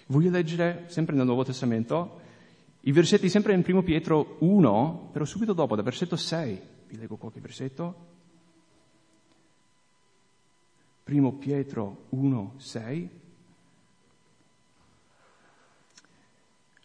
Voglio 0.07 0.29
leggere 0.29 0.85
sempre 0.87 1.15
nel 1.15 1.25
Nuovo 1.25 1.43
Testamento 1.43 2.19
i 2.81 2.91
versetti 2.91 3.29
sempre 3.29 3.53
in 3.53 3.63
1 3.65 3.83
Pietro 3.83 4.37
1, 4.39 5.09
però 5.11 5.23
subito 5.23 5.53
dopo, 5.53 5.75
da 5.75 5.83
versetto 5.83 6.15
6, 6.15 6.61
vi 6.87 6.97
leggo 6.97 7.15
qualche 7.15 7.39
versetto. 7.39 8.09
1 11.05 11.31
Pietro 11.33 12.05
1, 12.09 12.53
6. 12.57 13.09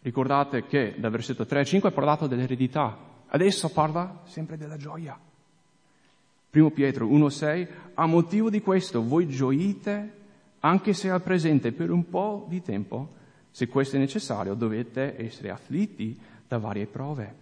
Ricordate 0.01 0.65
che 0.67 0.95
dal 0.99 1.11
versetto 1.11 1.45
3 1.45 1.61
a 1.61 1.63
5 1.63 1.89
ha 1.89 1.91
parlato 1.91 2.27
dell'eredità, 2.27 2.97
adesso 3.27 3.69
parla 3.69 4.21
sempre 4.25 4.55
della 4.55 4.77
gioia. 4.77 5.19
1 6.51 6.71
Pietro 6.71 7.07
1, 7.07 7.29
6. 7.29 7.67
A 7.95 8.05
motivo 8.05 8.51
di 8.51 8.61
questo 8.61 9.03
voi 9.03 9.27
gioite 9.27 10.13
anche 10.59 10.93
se 10.93 11.09
al 11.09 11.23
presente 11.23 11.71
per 11.71 11.89
un 11.89 12.07
po' 12.07 12.45
di 12.47 12.61
tempo 12.61 13.15
se 13.57 13.67
questo 13.67 13.95
è 13.95 13.99
necessario, 13.99 14.53
dovete 14.53 15.15
essere 15.17 15.49
afflitti 15.49 16.15
da 16.47 16.59
varie 16.59 16.85
prove, 16.85 17.35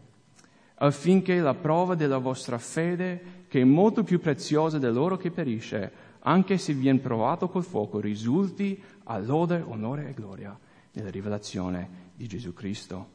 affinché 0.76 1.42
la 1.42 1.56
prova 1.56 1.94
della 1.94 2.20
vostra 2.20 2.58
fede, 2.58 3.44
che 3.50 3.60
è 3.60 3.66
molto 3.66 4.06
più 4.06 4.22
preziosa 4.22 4.80
dell'oro 4.80 5.18
che 5.18 5.30
perisce, 5.30 5.92
anche 6.20 6.58
se 6.58 6.72
viene 6.72 7.00
provato 7.00 7.50
col 7.50 7.66
fuoco, 7.66 8.00
risulti 8.00 8.82
a 9.04 9.18
lode, 9.18 9.60
onore 9.60 10.08
e 10.08 10.14
gloria 10.14 10.58
nella 10.94 11.10
rivelazione 11.10 11.90
di 12.16 12.28
Gesù 12.28 12.54
Cristo, 12.54 13.10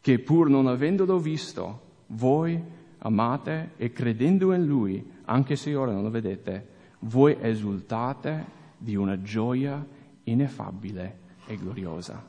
che 0.00 0.18
pur 0.18 0.48
non 0.48 0.68
avendolo 0.68 1.18
visto, 1.18 1.80
voi 2.06 2.58
amate 2.96 3.72
e 3.76 3.92
credendo 3.92 4.54
in 4.54 4.64
Lui, 4.64 5.06
anche 5.26 5.54
se 5.54 5.74
ora 5.74 5.92
non 5.92 6.02
lo 6.02 6.08
vedete, 6.08 6.66
voi 7.00 7.36
esultate 7.38 8.42
di 8.78 8.96
una 8.96 9.20
gioia 9.20 9.86
ineffabile 10.24 11.24
e 11.46 11.56
gloriosa, 11.56 12.22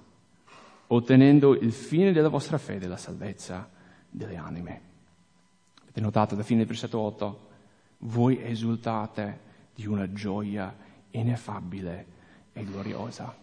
ottenendo 0.88 1.56
il 1.56 1.74
fine 1.74 2.12
della 2.12 2.30
vostra 2.30 2.58
fede, 2.58 2.88
la 2.88 2.98
salvezza 2.98 3.70
delle 4.10 4.38
anime. 4.38 4.82
Avete 5.82 6.02
notato 6.02 6.34
alla 6.34 6.44
fine 6.44 6.60
del 6.60 6.68
versetto 6.68 7.00
8? 7.00 7.48
Voi 8.00 8.42
esultate 8.42 9.46
di 9.74 9.86
una 9.86 10.12
gioia 10.12 10.76
ineffabile 11.12 12.06
e 12.54 12.64
gloriosa. 12.64 13.36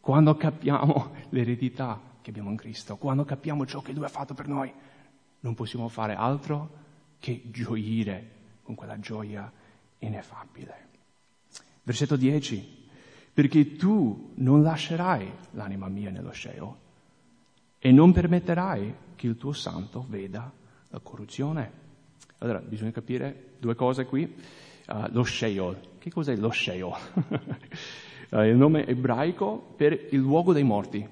Quando 0.00 0.36
capiamo 0.36 1.12
l'eredità 1.30 2.00
che 2.22 2.30
abbiamo 2.30 2.50
in 2.50 2.56
Cristo, 2.56 2.96
quando 2.96 3.24
capiamo 3.24 3.66
ciò 3.66 3.80
che 3.80 3.92
Lui 3.92 4.04
ha 4.04 4.08
fatto 4.08 4.34
per 4.34 4.48
noi, 4.48 4.72
non 5.40 5.54
possiamo 5.54 5.88
fare 5.88 6.14
altro 6.14 6.86
che 7.18 7.42
gioire 7.46 8.36
con 8.62 8.74
quella 8.74 8.98
gioia 8.98 9.50
ineffabile. 9.98 10.86
Versetto 11.82 12.16
10 12.16 12.87
perché 13.38 13.76
tu 13.76 14.32
non 14.38 14.62
lascerai 14.64 15.30
l'anima 15.52 15.86
mia 15.86 16.10
nello 16.10 16.32
sceo 16.32 16.76
e 17.78 17.92
non 17.92 18.10
permetterai 18.10 18.94
che 19.14 19.28
il 19.28 19.36
tuo 19.36 19.52
santo 19.52 20.04
veda 20.08 20.50
la 20.88 20.98
corruzione. 20.98 21.70
Allora, 22.38 22.58
bisogna 22.58 22.90
capire 22.90 23.50
due 23.60 23.76
cose 23.76 24.06
qui. 24.06 24.24
Uh, 24.88 25.06
lo 25.12 25.22
Sheol. 25.22 25.78
Che 25.98 26.10
cos'è 26.10 26.34
lo 26.34 26.50
Sheol? 26.50 26.92
uh, 28.30 28.40
il 28.42 28.56
nome 28.56 28.84
ebraico 28.84 29.72
per 29.76 30.08
il 30.10 30.18
luogo 30.18 30.52
dei 30.52 30.64
morti. 30.64 31.08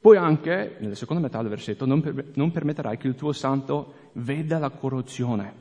Poi 0.00 0.16
anche, 0.16 0.76
nella 0.78 0.94
seconda 0.94 1.20
metà 1.20 1.42
del 1.42 1.50
versetto, 1.50 1.84
non, 1.84 2.00
per, 2.00 2.30
non 2.36 2.52
permetterai 2.52 2.96
che 2.96 3.06
il 3.06 3.16
tuo 3.16 3.32
santo 3.32 4.12
veda 4.12 4.58
la 4.58 4.70
corruzione. 4.70 5.52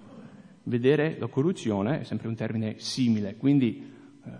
Vedere 0.63 1.17
la 1.19 1.27
corruzione 1.27 1.99
è 1.99 2.03
sempre 2.05 2.29
un 2.29 2.35
termine 2.35 2.75
simile, 2.79 3.35
quindi 3.35 3.91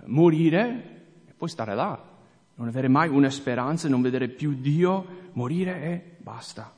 morire 0.06 0.92
e 1.28 1.34
poi 1.34 1.50
stare 1.50 1.76
là, 1.76 2.02
non 2.56 2.68
avere 2.68 2.88
mai 2.88 3.10
una 3.10 3.30
speranza, 3.30 3.90
non 3.90 4.02
vedere 4.02 4.28
più 4.30 4.54
Dio, 4.54 5.30
morire 5.34 5.82
e 5.82 6.16
basta. 6.20 6.72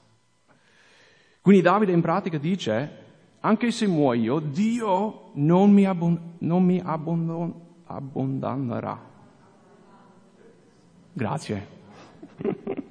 Quindi 1.41 1.61
Davide 1.61 1.91
in 1.91 2.01
pratica 2.01 2.37
dice, 2.37 3.03
anche 3.41 3.71
se 3.71 3.85
muoio, 3.87 4.39
Dio 4.39 5.31
non 5.33 5.71
mi, 5.71 5.85
abbon- 5.85 6.37
non 6.39 6.63
mi 6.63 6.81
abbondon- 6.83 7.53
abbondanerà. 7.85 9.13
Grazie. 11.13 11.67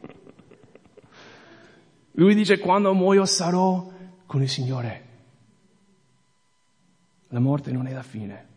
Lui 2.13 2.35
dice, 2.37 2.61
quando 2.61 2.95
muoio 2.95 3.25
sarò 3.25 3.91
con 4.27 4.41
il 4.43 4.49
Signore. 4.49 5.03
La 7.29 7.41
morte 7.41 7.73
non 7.73 7.89
è 7.89 7.93
la 7.93 8.05
fine 8.05 8.53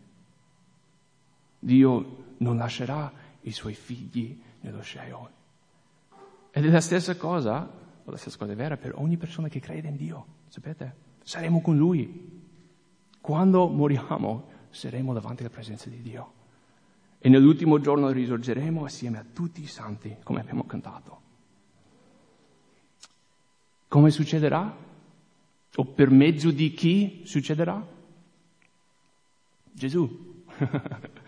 Dio 1.60 2.26
non 2.38 2.58
lascerà 2.58 3.12
i 3.41 3.52
suoi 3.52 3.74
figli 3.74 4.39
nello 4.62 4.82
Sheol. 4.82 5.30
Ed 6.52 6.65
è 6.65 6.70
la 6.70 6.82
stessa 6.82 7.15
cosa, 7.15 7.70
la 8.04 8.17
stessa 8.17 8.38
cosa 8.38 8.52
è 8.52 8.56
vera 8.56 8.78
per 8.78 8.93
ogni 8.96 9.17
persona 9.17 9.48
che 9.48 9.60
crede 9.60 9.88
in 9.88 9.96
Dio, 9.96 10.26
sapete? 10.48 11.06
Saremo 11.24 11.62
con 11.62 11.78
Lui. 11.78 12.41
Quando 13.22 13.67
moriamo 13.67 14.56
saremo 14.70 15.13
davanti 15.13 15.41
alla 15.41 15.52
presenza 15.52 15.89
di 15.89 16.02
Dio. 16.02 16.34
E 17.20 17.30
nell'ultimo 17.30 17.80
giorno 17.80 18.10
risorgeremo 18.10 18.86
assieme 18.86 19.17
a 19.17 19.26
tutti 19.34 19.62
i 19.62 19.67
santi, 19.67 20.17
come 20.24 20.39
abbiamo 20.39 20.65
cantato. 20.65 21.22
Come 23.88 24.12
succederà? 24.12 24.86
O 25.76 25.86
per 25.86 26.10
mezzo 26.10 26.52
di 26.52 26.74
chi 26.74 27.22
succederà? 27.26 27.86
Gesù. 29.72 30.43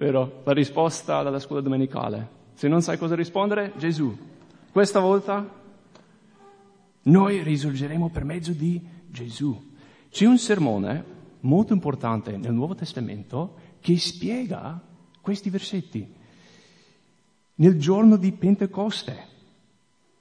Vero? 0.00 0.40
La 0.44 0.54
risposta 0.54 1.22
dalla 1.22 1.38
scuola 1.38 1.60
domenicale. 1.60 2.26
Se 2.54 2.68
non 2.68 2.80
sai 2.80 2.96
cosa 2.96 3.14
rispondere, 3.14 3.74
Gesù. 3.76 4.16
Questa 4.72 4.98
volta 4.98 5.46
noi 7.02 7.42
risorgeremo 7.42 8.08
per 8.08 8.24
mezzo 8.24 8.52
di 8.52 8.80
Gesù. 9.06 9.72
C'è 10.08 10.24
un 10.24 10.38
sermone 10.38 11.04
molto 11.40 11.74
importante 11.74 12.38
nel 12.38 12.54
Nuovo 12.54 12.74
Testamento 12.74 13.56
che 13.80 13.98
spiega 13.98 14.80
questi 15.20 15.50
versetti. 15.50 16.14
Nel 17.56 17.78
giorno 17.78 18.16
di 18.16 18.32
Pentecoste, 18.32 19.26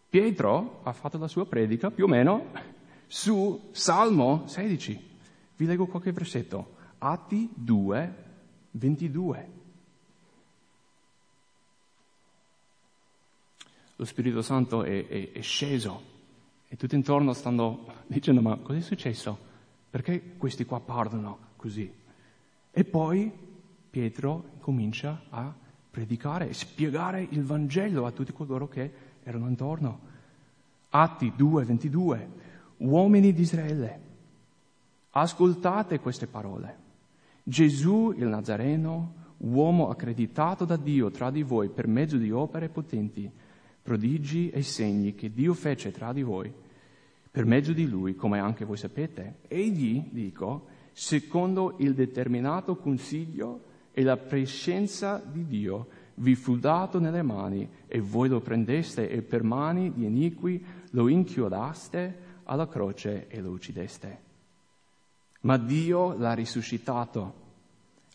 Pietro 0.10 0.82
ha 0.84 0.92
fatto 0.92 1.18
la 1.18 1.30
sua 1.30 1.46
predica 1.46 1.90
più 1.90 2.04
o 2.04 2.10
meno 2.10 2.48
su 3.08 3.70
Salmo 3.72 4.44
16. 4.46 5.10
Vi 5.56 5.66
leggo 5.66 5.86
qualche 5.86 6.12
versetto. 6.12 6.76
Atti 6.98 7.50
2, 7.56 8.16
22. 8.72 9.59
Lo 14.00 14.06
Spirito 14.06 14.42
Santo 14.42 14.84
è, 14.84 15.08
è, 15.08 15.32
è 15.34 15.42
sceso 15.42 16.02
e 16.70 16.78
tutti 16.78 16.96
intorno 16.96 17.34
stanno 17.34 17.86
dicendo 18.08 18.40
ma 18.40 18.56
cosa 18.56 18.80
è 18.80 18.82
successo? 18.82 19.38
Perché 19.90 20.38
questi 20.38 20.64
qua 20.64 20.80
parlano 20.80 21.38
così? 21.58 21.92
E 22.72 22.84
poi 22.86 23.30
Pietro 23.90 24.52
comincia 24.62 25.24
a 25.30 25.54
predicare 25.92 26.48
e 26.48 26.54
spiegare 26.54 27.28
il 27.30 27.44
Vangelo 27.44 28.06
a 28.06 28.12
tutti 28.12 28.32
coloro 28.32 28.70
che 28.70 28.90
erano 29.22 29.50
intorno. 29.50 30.00
Atti 30.92 31.34
2, 31.36 31.66
22. 31.66 32.30
Uomini 32.78 33.34
di 33.34 33.42
Israele, 33.42 34.02
ascoltate 35.10 36.00
queste 36.00 36.28
parole. 36.28 36.78
Gesù 37.44 38.14
il 38.16 38.28
Nazareno, 38.28 39.14
uomo 39.40 39.90
accreditato 39.90 40.64
da 40.64 40.78
Dio 40.78 41.12
tra 41.12 41.30
di 41.32 41.44
voi 41.44 41.68
per 41.68 41.88
mezzo 41.88 42.16
di 42.16 42.32
opere 42.32 42.70
potenti, 42.70 43.30
prodigi 43.90 44.52
e 44.52 44.62
segni 44.62 45.16
che 45.16 45.34
Dio 45.34 45.56
fece 45.56 45.90
tra 45.90 46.14
di 46.14 46.22
voi, 46.22 46.54
per 47.32 47.46
mezzo 47.46 47.74
di 47.74 47.88
lui, 47.88 48.14
come 48.14 48.38
anche 48.38 48.64
voi 48.64 48.78
sapete. 48.78 49.38
Egli, 49.48 50.10
dico, 50.12 50.68
secondo 50.92 51.74
il 51.80 51.96
determinato 51.96 52.76
consiglio 52.76 53.62
e 53.92 54.04
la 54.04 54.16
prescenza 54.16 55.18
di 55.18 55.48
Dio, 55.48 55.88
vi 56.16 56.36
fu 56.36 56.60
dato 56.60 57.00
nelle 57.00 57.24
mani 57.24 57.68
e 57.88 58.00
voi 58.00 58.30
lo 58.30 58.42
prendeste 58.42 59.10
e 59.10 59.24
per 59.24 59.42
mani 59.42 59.92
di 59.92 60.06
iniqui 60.06 60.64
lo 60.92 61.08
inchiodaste 61.08 62.18
alla 62.44 62.68
croce 62.68 63.28
e 63.28 63.42
lo 63.42 63.50
uccideste. 63.50 64.20
Ma 65.42 65.58
Dio 65.58 66.16
l'ha 66.16 66.34
risuscitato, 66.34 67.34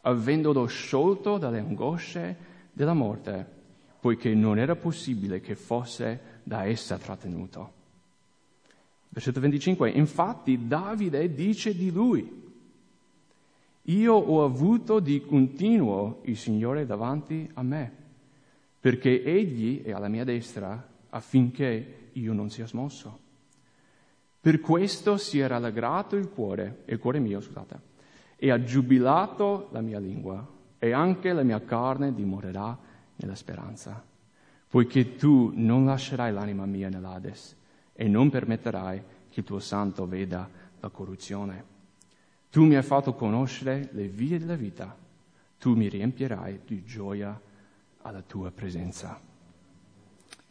avendolo 0.02 0.66
sciolto 0.66 1.36
dalle 1.36 1.58
angosce 1.58 2.36
della 2.72 2.94
morte, 2.94 3.62
poiché 4.04 4.34
non 4.34 4.58
era 4.58 4.76
possibile 4.76 5.40
che 5.40 5.54
fosse 5.54 6.42
da 6.42 6.66
essa 6.66 6.98
trattenuto. 6.98 7.72
Versetto 9.08 9.40
25, 9.40 9.88
infatti 9.88 10.66
Davide 10.66 11.32
dice 11.32 11.74
di 11.74 11.90
lui, 11.90 12.42
io 13.80 14.12
ho 14.12 14.44
avuto 14.44 15.00
di 15.00 15.22
continuo 15.22 16.20
il 16.24 16.36
Signore 16.36 16.84
davanti 16.84 17.48
a 17.54 17.62
me, 17.62 17.92
perché 18.78 19.24
Egli 19.24 19.82
è 19.82 19.92
alla 19.92 20.08
mia 20.08 20.24
destra 20.24 20.86
affinché 21.08 22.10
io 22.12 22.34
non 22.34 22.50
sia 22.50 22.66
smosso. 22.66 23.18
Per 24.38 24.60
questo 24.60 25.16
si 25.16 25.38
è 25.38 25.46
rallegrato 25.46 26.16
il 26.16 26.28
cuore, 26.28 26.82
il 26.88 26.98
cuore 26.98 27.20
mio, 27.20 27.40
scusate, 27.40 27.80
e 28.36 28.50
ha 28.50 28.62
giubilato 28.62 29.70
la 29.72 29.80
mia 29.80 29.98
lingua, 29.98 30.46
e 30.78 30.92
anche 30.92 31.32
la 31.32 31.42
mia 31.42 31.62
carne 31.62 32.12
dimorerà 32.12 32.92
nella 33.16 33.34
speranza, 33.34 34.02
poiché 34.68 35.16
tu 35.16 35.52
non 35.54 35.84
lascerai 35.84 36.32
l'anima 36.32 36.66
mia 36.66 36.88
nell'Ades 36.88 37.56
e 37.92 38.08
non 38.08 38.30
permetterai 38.30 39.02
che 39.30 39.40
il 39.40 39.46
tuo 39.46 39.60
santo 39.60 40.06
veda 40.06 40.48
la 40.80 40.88
corruzione. 40.88 41.72
Tu 42.50 42.64
mi 42.64 42.76
hai 42.76 42.82
fatto 42.82 43.14
conoscere 43.14 43.88
le 43.92 44.08
vie 44.08 44.38
della 44.38 44.56
vita, 44.56 44.96
tu 45.58 45.74
mi 45.74 45.88
riempirai 45.88 46.60
di 46.66 46.84
gioia 46.84 47.40
alla 48.02 48.22
tua 48.22 48.50
presenza. 48.50 49.18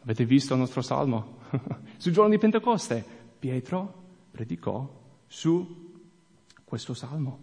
Avete 0.02 0.24
visto 0.24 0.52
il 0.54 0.60
nostro 0.60 0.82
salmo? 0.82 1.38
Sul 1.96 2.12
giorno 2.12 2.30
di 2.30 2.38
Pentecoste, 2.38 3.04
Pietro 3.38 4.02
predicò 4.30 5.02
su 5.26 5.92
questo 6.64 6.92
salmo. 6.92 7.40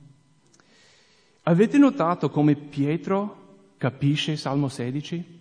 Avete 1.43 1.77
notato 1.77 2.29
come 2.29 2.55
Pietro 2.55 3.40
capisce 3.81 4.37
Salmo 4.37 4.67
16? 4.67 5.39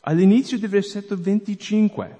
All'inizio 0.00 0.58
del 0.58 0.68
versetto 0.68 1.16
25, 1.16 2.18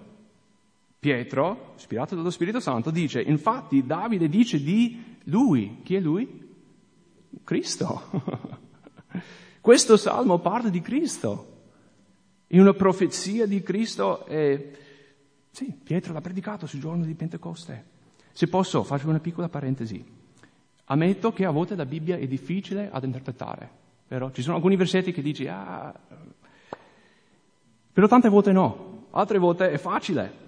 Pietro, 0.99 1.75
ispirato 1.77 2.15
dallo 2.15 2.31
Spirito 2.31 2.59
Santo, 2.59 2.91
dice, 2.91 3.21
infatti 3.21 3.85
Davide 3.85 4.31
dice 4.31 4.63
di 4.63 5.19
lui, 5.25 5.81
chi 5.83 5.97
è 5.97 6.01
lui? 6.01 6.55
Cristo. 7.45 8.11
Questo 9.61 9.99
salmo 9.99 10.39
parla 10.39 10.71
di 10.71 10.81
Cristo. 10.81 11.65
In 12.47 12.61
una 12.61 12.73
profezia 12.73 13.45
di 13.45 13.63
Cristo, 13.63 14.25
e 14.25 14.71
sì, 15.51 15.71
Pietro 15.71 16.15
l'ha 16.15 16.23
predicato 16.23 16.67
sul 16.67 16.81
giorno 16.81 17.05
di 17.05 17.13
Pentecoste. 17.13 17.85
Se 18.33 18.47
posso, 18.47 18.83
faccio 18.85 19.07
una 19.07 19.21
piccola 19.21 19.51
parentesi. 19.51 20.03
Ammetto 20.85 21.31
che 21.35 21.45
a 21.45 21.51
volte 21.51 21.75
la 21.75 21.85
Bibbia 21.85 22.17
è 22.17 22.27
difficile 22.27 22.89
ad 22.91 23.05
interpretare, 23.05 23.82
vero? 24.13 24.31
Ci 24.31 24.43
sono 24.43 24.57
alcuni 24.57 24.77
versetti 24.77 25.11
che 25.11 25.23
dici, 25.23 25.47
ah, 25.47 25.93
però 27.93 28.07
tante 28.07 28.29
volte 28.29 28.53
no, 28.53 29.07
altre 29.11 29.39
volte 29.39 29.71
è 29.71 29.79
facile. 29.79 30.41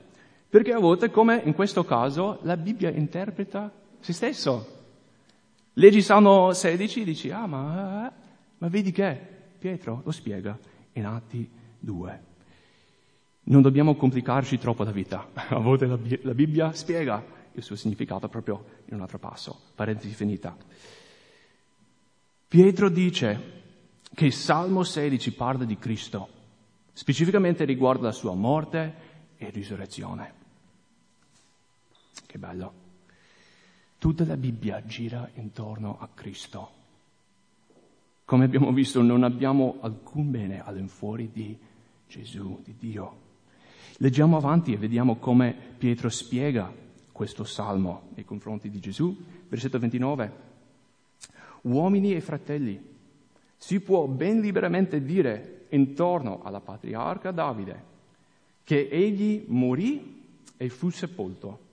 Perché 0.49 0.73
a 0.73 0.79
volte, 0.79 1.11
come 1.11 1.41
in 1.45 1.55
questo 1.55 1.85
caso, 1.85 2.39
la 2.43 2.57
Bibbia 2.57 2.91
interpreta 2.91 3.73
se 4.01 4.13
stesso. 4.13 4.73
Leggi 5.73 6.03
Salmo 6.03 6.53
16 6.53 7.01
e 7.01 7.05
dici, 7.05 7.31
ah, 7.31 7.47
ma, 7.47 8.13
ma 8.59 8.69
vedi 8.69 8.93
che 8.93 9.19
Pietro 9.59 10.03
lo 10.05 10.11
spiega 10.11 10.57
in 10.93 11.07
Atti 11.07 11.51
2. 11.81 12.23
Non 13.45 13.63
dobbiamo 13.63 13.97
complicarci 13.97 14.59
troppo 14.59 14.85
la 14.85 14.93
vita. 14.93 15.27
A 15.49 15.59
volte 15.59 15.87
la, 15.87 15.99
la 16.23 16.35
Bibbia 16.35 16.73
spiega 16.73 17.25
il 17.53 17.63
suo 17.63 17.77
significato 17.77 18.29
proprio 18.29 18.65
in 18.87 18.95
un 18.95 19.01
altro 19.01 19.19
passo. 19.19 19.59
Parentesi 19.75 20.15
finita. 20.15 20.55
Pietro 22.55 22.89
dice 22.89 23.63
che 24.15 24.31
Salmo 24.31 24.85
16 24.85 25.33
parla 25.33 25.65
di 25.65 25.77
Cristo, 25.77 26.29
specificamente 26.93 27.65
riguardo 27.65 28.05
la 28.05 28.13
sua 28.13 28.33
morte 28.33 28.95
e 29.37 29.51
risurrezione. 29.51 30.33
Che 32.25 32.39
bello. 32.39 32.73
Tutta 33.99 34.25
la 34.25 34.37
Bibbia 34.37 34.85
gira 34.87 35.29
intorno 35.35 35.99
a 35.99 36.09
Cristo. 36.15 36.71
Come 38.25 38.45
abbiamo 38.45 38.73
visto, 38.73 39.03
non 39.03 39.25
abbiamo 39.25 39.79
alcun 39.81 40.31
bene 40.31 40.65
all'infuori 40.65 41.31
di 41.33 41.59
Gesù, 42.07 42.61
di 42.63 42.77
Dio. 42.79 43.17
Leggiamo 43.97 44.37
avanti 44.37 44.73
e 44.73 44.77
vediamo 44.77 45.17
come 45.17 45.57
Pietro 45.77 46.09
spiega 46.09 46.73
questo 47.11 47.43
salmo 47.43 48.11
nei 48.15 48.25
confronti 48.25 48.71
di 48.71 48.79
Gesù. 48.79 49.13
Versetto 49.49 49.81
29. 49.81 50.53
Uomini 51.65 52.15
e 52.15 52.21
fratelli, 52.21 52.83
si 53.57 53.81
può 53.81 54.07
ben 54.07 54.41
liberamente 54.41 55.03
dire 55.03 55.67
intorno 55.71 56.41
alla 56.43 56.61
patriarca 56.61 57.31
Davide 57.31 57.93
che 58.63 58.89
egli 58.91 59.45
morì 59.49 60.23
e 60.57 60.69
fu 60.69 60.91
sepolto 60.91 61.65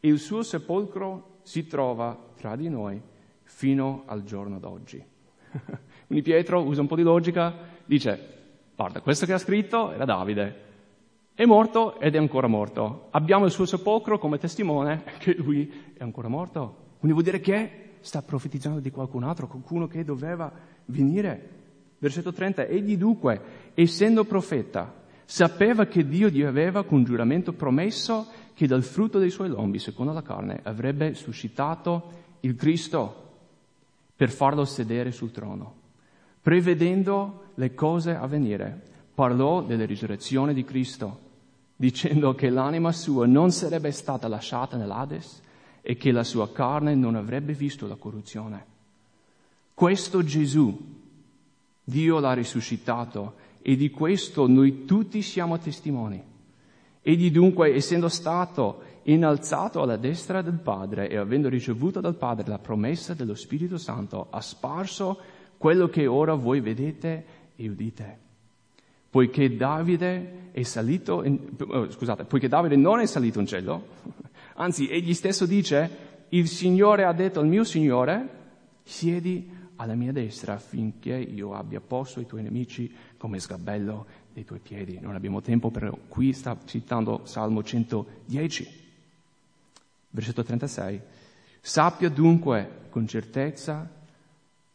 il 0.00 0.18
suo 0.18 0.42
sepolcro 0.42 1.40
si 1.42 1.66
trova 1.66 2.16
tra 2.36 2.56
di 2.56 2.68
noi 2.68 3.00
fino 3.42 4.04
al 4.06 4.24
giorno 4.24 4.58
d'oggi. 4.58 5.02
Quindi 6.06 6.24
Pietro 6.24 6.62
usa 6.62 6.80
un 6.80 6.86
po' 6.86 6.96
di 6.96 7.02
logica, 7.02 7.54
dice, 7.84 8.38
guarda, 8.74 9.00
questo 9.02 9.26
che 9.26 9.34
ha 9.34 9.38
scritto 9.38 9.92
era 9.92 10.06
Davide, 10.06 10.68
è 11.34 11.44
morto 11.44 12.00
ed 12.00 12.14
è 12.14 12.18
ancora 12.18 12.46
morto. 12.46 13.08
Abbiamo 13.10 13.44
il 13.44 13.50
suo 13.50 13.66
sepolcro 13.66 14.18
come 14.18 14.38
testimone 14.38 15.02
che 15.18 15.34
lui 15.34 15.92
è 15.94 16.02
ancora 16.02 16.28
morto. 16.28 16.88
Quindi 16.98 17.12
vuol 17.12 17.24
dire 17.24 17.40
che 17.40 17.88
sta 18.00 18.22
profetizzando 18.22 18.80
di 18.80 18.90
qualcun 18.90 19.24
altro, 19.24 19.46
qualcuno 19.46 19.86
che 19.86 20.04
doveva 20.04 20.50
venire. 20.86 21.58
Versetto 21.98 22.32
30, 22.32 22.64
egli 22.66 22.96
dunque, 22.96 23.40
essendo 23.74 24.24
profeta, 24.24 24.92
sapeva 25.24 25.86
che 25.86 26.06
Dio 26.06 26.28
gli 26.28 26.42
aveva 26.42 26.84
con 26.84 27.04
giuramento 27.04 27.52
promesso 27.52 28.26
che 28.54 28.66
dal 28.66 28.82
frutto 28.82 29.18
dei 29.18 29.30
suoi 29.30 29.48
lombi, 29.48 29.78
secondo 29.78 30.12
la 30.12 30.22
carne, 30.22 30.60
avrebbe 30.62 31.14
suscitato 31.14 32.18
il 32.40 32.56
Cristo 32.56 33.28
per 34.16 34.30
farlo 34.30 34.64
sedere 34.64 35.12
sul 35.12 35.30
trono. 35.30 35.74
Prevedendo 36.42 37.44
le 37.54 37.74
cose 37.74 38.14
a 38.14 38.26
venire, 38.26 38.82
parlò 39.14 39.62
della 39.62 39.84
risurrezione 39.84 40.54
di 40.54 40.64
Cristo, 40.64 41.28
dicendo 41.76 42.34
che 42.34 42.50
l'anima 42.50 42.92
sua 42.92 43.26
non 43.26 43.50
sarebbe 43.50 43.90
stata 43.90 44.28
lasciata 44.28 44.76
nell'Ades 44.76 45.40
e 45.82 45.96
che 45.96 46.12
la 46.12 46.24
sua 46.24 46.50
carne 46.52 46.94
non 46.94 47.14
avrebbe 47.14 47.52
visto 47.52 47.86
la 47.86 47.96
corruzione. 47.96 48.64
Questo 49.74 50.22
Gesù, 50.22 50.78
Dio 51.82 52.18
l'ha 52.18 52.34
risuscitato 52.34 53.34
e 53.62 53.76
di 53.76 53.90
questo 53.90 54.46
noi 54.46 54.84
tutti 54.84 55.22
siamo 55.22 55.58
testimoni. 55.58 56.22
Egli 57.02 57.30
dunque, 57.30 57.74
essendo 57.74 58.08
stato 58.08 58.82
innalzato 59.04 59.80
alla 59.80 59.96
destra 59.96 60.42
del 60.42 60.58
Padre 60.58 61.08
e 61.08 61.16
avendo 61.16 61.48
ricevuto 61.48 62.00
dal 62.00 62.14
Padre 62.14 62.48
la 62.48 62.58
promessa 62.58 63.14
dello 63.14 63.34
Spirito 63.34 63.78
Santo, 63.78 64.26
ha 64.30 64.40
sparso 64.40 65.18
quello 65.56 65.88
che 65.88 66.06
ora 66.06 66.34
voi 66.34 66.60
vedete 66.60 67.24
e 67.56 67.68
udite. 67.68 68.18
Poiché 69.10 69.56
Davide 69.56 70.50
in, 70.54 71.38
oh, 71.68 71.90
scusate, 71.90 72.24
poiché 72.24 72.48
Davide 72.48 72.76
non 72.76 73.00
è 73.00 73.06
salito 73.06 73.40
in 73.40 73.46
cielo, 73.46 73.86
anzi 74.60 74.88
egli 74.88 75.14
stesso 75.14 75.46
dice, 75.46 76.08
il 76.30 76.48
Signore 76.48 77.04
ha 77.04 77.12
detto 77.12 77.40
al 77.40 77.46
mio 77.46 77.64
Signore, 77.64 78.38
siedi 78.82 79.50
alla 79.76 79.94
mia 79.94 80.12
destra 80.12 80.54
affinché 80.54 81.16
io 81.16 81.54
abbia 81.54 81.80
posto 81.80 82.20
i 82.20 82.26
tuoi 82.26 82.42
nemici 82.42 82.94
come 83.16 83.38
sgabello 83.38 84.06
dei 84.32 84.44
tuoi 84.44 84.58
piedi. 84.60 84.98
Non 85.00 85.14
abbiamo 85.14 85.40
tempo, 85.40 85.70
però 85.70 85.96
qui 86.08 86.32
sta 86.32 86.56
citando 86.64 87.22
Salmo 87.24 87.62
110. 87.62 88.68
Versetto 90.10 90.42
36. 90.42 91.00
Sappia 91.60 92.10
dunque 92.10 92.88
con 92.90 93.06
certezza 93.06 93.88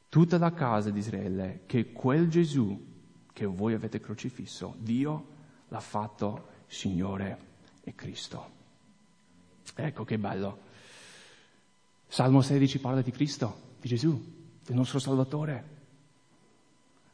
tutta 0.09 0.37
la 0.37 0.53
casa 0.53 0.89
di 0.89 0.99
Israele 0.99 1.61
che 1.67 1.91
quel 1.91 2.27
Gesù 2.29 2.93
che 3.31 3.45
voi 3.45 3.73
avete 3.73 3.99
crocifisso, 3.99 4.75
Dio 4.79 5.27
l'ha 5.67 5.79
fatto 5.79 6.47
Signore 6.67 7.37
e 7.83 7.93
Cristo. 7.93 8.54
Ecco 9.73 10.03
che 10.03 10.17
bello. 10.17 10.59
Salmo 12.07 12.41
16 12.41 12.79
parla 12.79 13.01
di 13.01 13.11
Cristo, 13.11 13.75
di 13.81 13.87
Gesù, 13.87 14.13
del 14.63 14.75
nostro 14.75 14.99
Salvatore. 14.99 15.73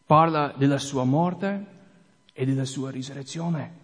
Parla 0.06 0.54
della 0.56 0.78
sua 0.78 1.04
morte 1.04 1.66
e 2.34 2.46
della 2.46 2.66
sua 2.66 2.92
risurrezione 2.92 3.80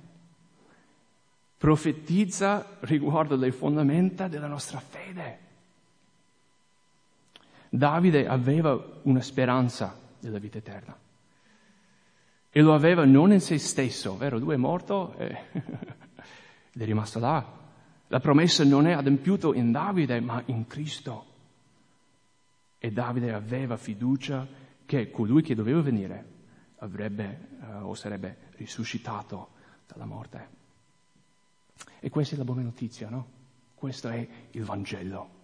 profetizza 1.57 2.78
riguardo 2.82 3.36
le 3.36 3.51
fondamenta 3.51 4.28
della 4.28 4.47
nostra 4.47 4.80
fede. 4.80 5.45
Davide 7.70 8.28
aveva 8.28 8.80
una 9.03 9.22
speranza 9.22 9.99
della 10.20 10.38
vita 10.38 10.59
eterna 10.59 10.97
e 12.49 12.61
lo 12.61 12.74
aveva 12.74 13.05
non 13.05 13.34
in 13.34 13.41
se 13.41 13.57
stesso, 13.57 14.15
vero? 14.18 14.38
Lui 14.38 14.53
è 14.53 14.57
morto 14.57 15.15
e 15.18 15.38
ed 16.74 16.82
è 16.82 16.86
rimasto 16.86 17.20
là. 17.20 17.65
La 18.08 18.20
promessa 18.20 18.64
non 18.64 18.88
è 18.88 18.93
adempiuta 18.93 19.53
in 19.53 19.72
Davide, 19.72 20.20
ma 20.20 20.41
in 20.45 20.66
Cristo. 20.68 21.26
E 22.78 22.91
Davide 22.91 23.34
aveva 23.34 23.76
fiducia 23.76 24.47
che 24.86 25.12
colui 25.12 25.41
che 25.41 25.55
doveva 25.55 25.82
venire 25.82 26.36
avrebbe 26.78 27.49
uh, 27.60 27.88
o 27.88 27.93
sarebbe 27.95 28.51
risuscitato 28.58 29.49
dalla 29.88 30.05
morte. 30.05 30.55
E 31.99 32.10
questa 32.10 32.36
è 32.36 32.38
la 32.38 32.43
buona 32.43 32.62
notizia, 32.62 33.10
no? 33.10 33.36
Questo 33.74 34.10
è 34.10 34.28
il 34.51 34.64
Vangelo. 34.64 35.36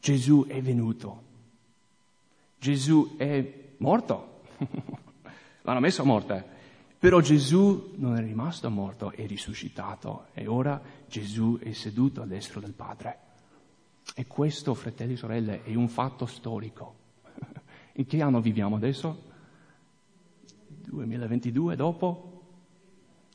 Gesù 0.00 0.46
è 0.46 0.60
venuto. 0.60 1.30
Gesù 2.58 3.16
è 3.16 3.74
morto. 3.78 4.42
L'hanno 5.62 5.80
messo 5.80 6.02
a 6.02 6.04
morte. 6.04 6.51
Però 7.02 7.18
Gesù 7.18 7.94
non 7.96 8.14
è 8.16 8.20
rimasto 8.20 8.70
morto, 8.70 9.10
è 9.10 9.26
risuscitato 9.26 10.26
e 10.34 10.46
ora 10.46 10.80
Gesù 11.08 11.58
è 11.60 11.72
seduto 11.72 12.22
a 12.22 12.26
destra 12.26 12.60
del 12.60 12.74
Padre. 12.74 13.18
E 14.14 14.28
questo, 14.28 14.72
fratelli 14.74 15.14
e 15.14 15.16
sorelle, 15.16 15.64
è 15.64 15.74
un 15.74 15.88
fatto 15.88 16.26
storico. 16.26 16.94
In 17.94 18.06
che 18.06 18.22
anno 18.22 18.40
viviamo 18.40 18.76
adesso? 18.76 19.20
2022 20.68 21.74
dopo? 21.74 22.42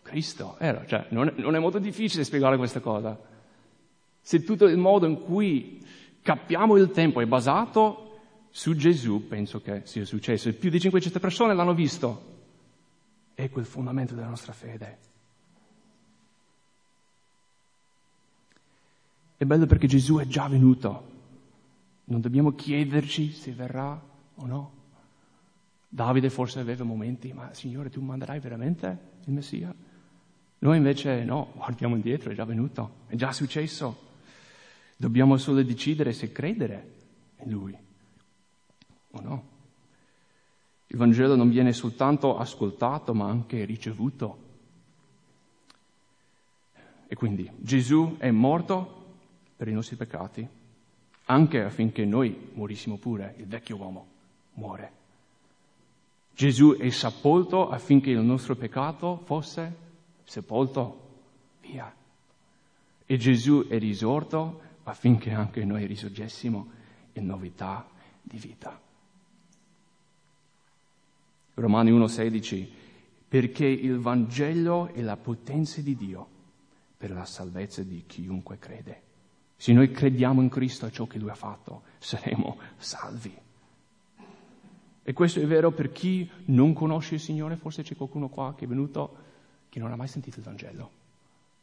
Cristo, 0.01 0.55
era, 0.59 0.85
cioè, 0.85 1.07
non, 1.09 1.27
è, 1.27 1.33
non 1.35 1.53
è 1.53 1.59
molto 1.59 1.79
difficile 1.79 2.23
spiegare 2.23 2.55
questa 2.55 2.79
cosa. 2.79 3.19
Se 4.21 4.43
tutto 4.45 4.63
il 4.63 4.77
modo 4.77 5.07
in 5.07 5.21
cui 5.21 5.85
capiamo 6.21 6.77
il 6.77 6.89
tempo 6.91 7.19
è 7.19 7.25
basato 7.25 8.19
su 8.49 8.77
Gesù, 8.77 9.27
penso 9.27 9.59
che 9.59 9.81
sia 9.83 10.05
successo. 10.05 10.53
Più 10.53 10.69
di 10.69 10.79
500 10.79 11.19
persone 11.19 11.53
l'hanno 11.53 11.73
visto. 11.73 12.35
Ecco 13.39 13.59
il 13.59 13.67
fondamento 13.67 14.15
della 14.15 14.29
nostra 14.29 14.51
fede. 14.51 14.97
È 19.37 19.45
bello 19.45 19.67
perché 19.67 19.85
Gesù 19.85 20.17
è 20.17 20.25
già 20.25 20.47
venuto. 20.47 21.11
Non 22.05 22.19
dobbiamo 22.19 22.55
chiederci 22.55 23.31
se 23.31 23.51
verrà 23.51 24.01
o 24.33 24.45
no. 24.47 24.71
Davide 25.87 26.31
forse 26.31 26.59
aveva 26.59 26.83
momenti, 26.83 27.31
ma 27.31 27.53
Signore, 27.53 27.91
tu 27.91 28.01
manderai 28.01 28.39
veramente 28.39 28.97
il 29.25 29.33
Messia? 29.33 29.71
Noi 30.57 30.77
invece 30.77 31.23
no, 31.23 31.51
guardiamo 31.53 31.93
indietro, 31.93 32.31
è 32.31 32.33
già 32.33 32.43
venuto, 32.43 33.01
è 33.05 33.15
già 33.15 33.31
successo. 33.31 34.05
Dobbiamo 34.97 35.37
solo 35.37 35.61
decidere 35.61 36.11
se 36.11 36.31
credere 36.31 36.93
in 37.43 37.51
Lui 37.51 37.77
o 39.11 39.21
no. 39.21 39.56
Il 40.87 40.97
Vangelo 40.97 41.35
non 41.35 41.49
viene 41.49 41.73
soltanto 41.73 42.37
ascoltato, 42.37 43.13
ma 43.13 43.27
anche 43.27 43.65
ricevuto. 43.65 44.45
E 47.07 47.15
quindi 47.15 47.49
Gesù 47.57 48.15
è 48.17 48.31
morto 48.31 49.05
per 49.55 49.67
i 49.67 49.73
nostri 49.73 49.95
peccati, 49.95 50.47
anche 51.25 51.63
affinché 51.63 52.05
noi 52.05 52.51
morissimo 52.53 52.97
pure, 52.97 53.35
il 53.37 53.47
vecchio 53.47 53.77
uomo 53.77 54.07
muore. 54.53 54.91
Gesù 56.33 56.75
è 56.77 56.89
sepolto 56.89 57.69
affinché 57.69 58.11
il 58.11 58.19
nostro 58.19 58.55
peccato 58.55 59.17
fosse 59.25 59.75
sepolto, 60.23 61.09
via. 61.61 61.91
E 63.05 63.17
Gesù 63.17 63.65
è 63.67 63.79
risorto 63.79 64.61
affinché 64.83 65.31
anche 65.31 65.65
noi 65.65 65.85
risorgessimo 65.85 66.67
in 67.13 67.25
novità 67.25 67.87
di 68.21 68.37
vita. 68.37 68.86
Romani 71.57 71.91
1,16 71.91 72.67
perché 73.27 73.65
il 73.65 73.97
Vangelo 73.97 74.93
è 74.93 75.01
la 75.01 75.17
potenza 75.17 75.81
di 75.81 75.95
Dio 75.95 76.27
per 76.95 77.11
la 77.11 77.25
salvezza 77.25 77.81
di 77.81 78.03
chiunque 78.05 78.59
crede. 78.59 79.01
Se 79.55 79.73
noi 79.73 79.89
crediamo 79.89 80.41
in 80.41 80.49
Cristo 80.49 80.85
e 80.85 80.91
ciò 80.91 81.07
che 81.07 81.17
Lui 81.17 81.31
ha 81.31 81.35
fatto, 81.35 81.81
saremo 81.97 82.59
salvi. 82.77 83.35
E 85.03 85.13
questo 85.13 85.39
è 85.39 85.47
vero 85.47 85.71
per 85.71 85.91
chi 85.91 86.29
non 86.45 86.73
conosce 86.73 87.15
il 87.15 87.21
Signore, 87.21 87.55
forse 87.55 87.81
c'è 87.81 87.95
qualcuno 87.95 88.29
qua 88.29 88.53
che 88.55 88.65
è 88.65 88.67
venuto 88.67 89.15
che 89.69 89.79
non 89.79 89.91
ha 89.91 89.95
mai 89.95 90.07
sentito 90.07 90.37
il 90.37 90.45
Vangelo. 90.45 90.91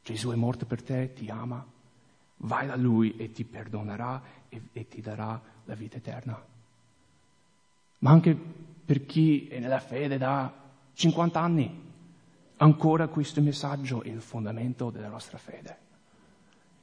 Gesù 0.02 0.30
è 0.30 0.34
morto 0.34 0.66
per 0.66 0.82
te, 0.82 1.12
ti 1.14 1.28
ama, 1.30 1.64
vai 2.38 2.66
da 2.66 2.74
Lui 2.74 3.14
e 3.16 3.30
ti 3.30 3.44
perdonerà 3.44 4.20
e, 4.48 4.60
e 4.72 4.88
ti 4.88 5.00
darà 5.00 5.40
la 5.64 5.74
vita 5.74 5.98
eterna. 5.98 6.42
Ma 7.98 8.10
anche 8.10 8.36
per 8.84 9.06
chi 9.06 9.46
è 9.48 9.58
nella 9.58 9.80
fede 9.80 10.18
da 10.18 10.52
50 10.92 11.40
anni, 11.40 11.82
ancora 12.56 13.08
questo 13.08 13.40
messaggio 13.40 14.02
è 14.02 14.08
il 14.08 14.20
fondamento 14.20 14.90
della 14.90 15.08
nostra 15.08 15.38
fede. 15.38 15.78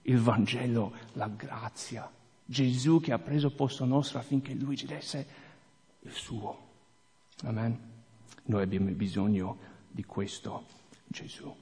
Il 0.04 0.20
Vangelo, 0.20 0.94
la 1.14 1.28
grazia, 1.28 2.10
Gesù 2.44 3.00
che 3.00 3.14
ha 3.14 3.20
preso 3.20 3.52
posto 3.52 3.86
nostro 3.86 4.20
affinché 4.20 4.54
Lui 4.54 4.76
ci 4.76 4.86
desse 4.86 5.28
il 6.02 6.12
suo. 6.12 6.70
Amen. 7.44 7.78
Noi 8.46 8.64
abbiamo 8.64 8.90
bisogno 8.90 9.58
di 9.90 10.04
questo 10.04 10.66
Gesù. 11.08 11.54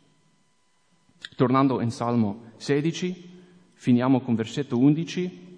Tornando 1.36 1.82
in 1.82 1.92
Salmo 1.92 2.52
16, 2.58 3.42
finiamo 3.74 4.22
con 4.22 4.36
versetto 4.36 4.78
11. 4.78 5.49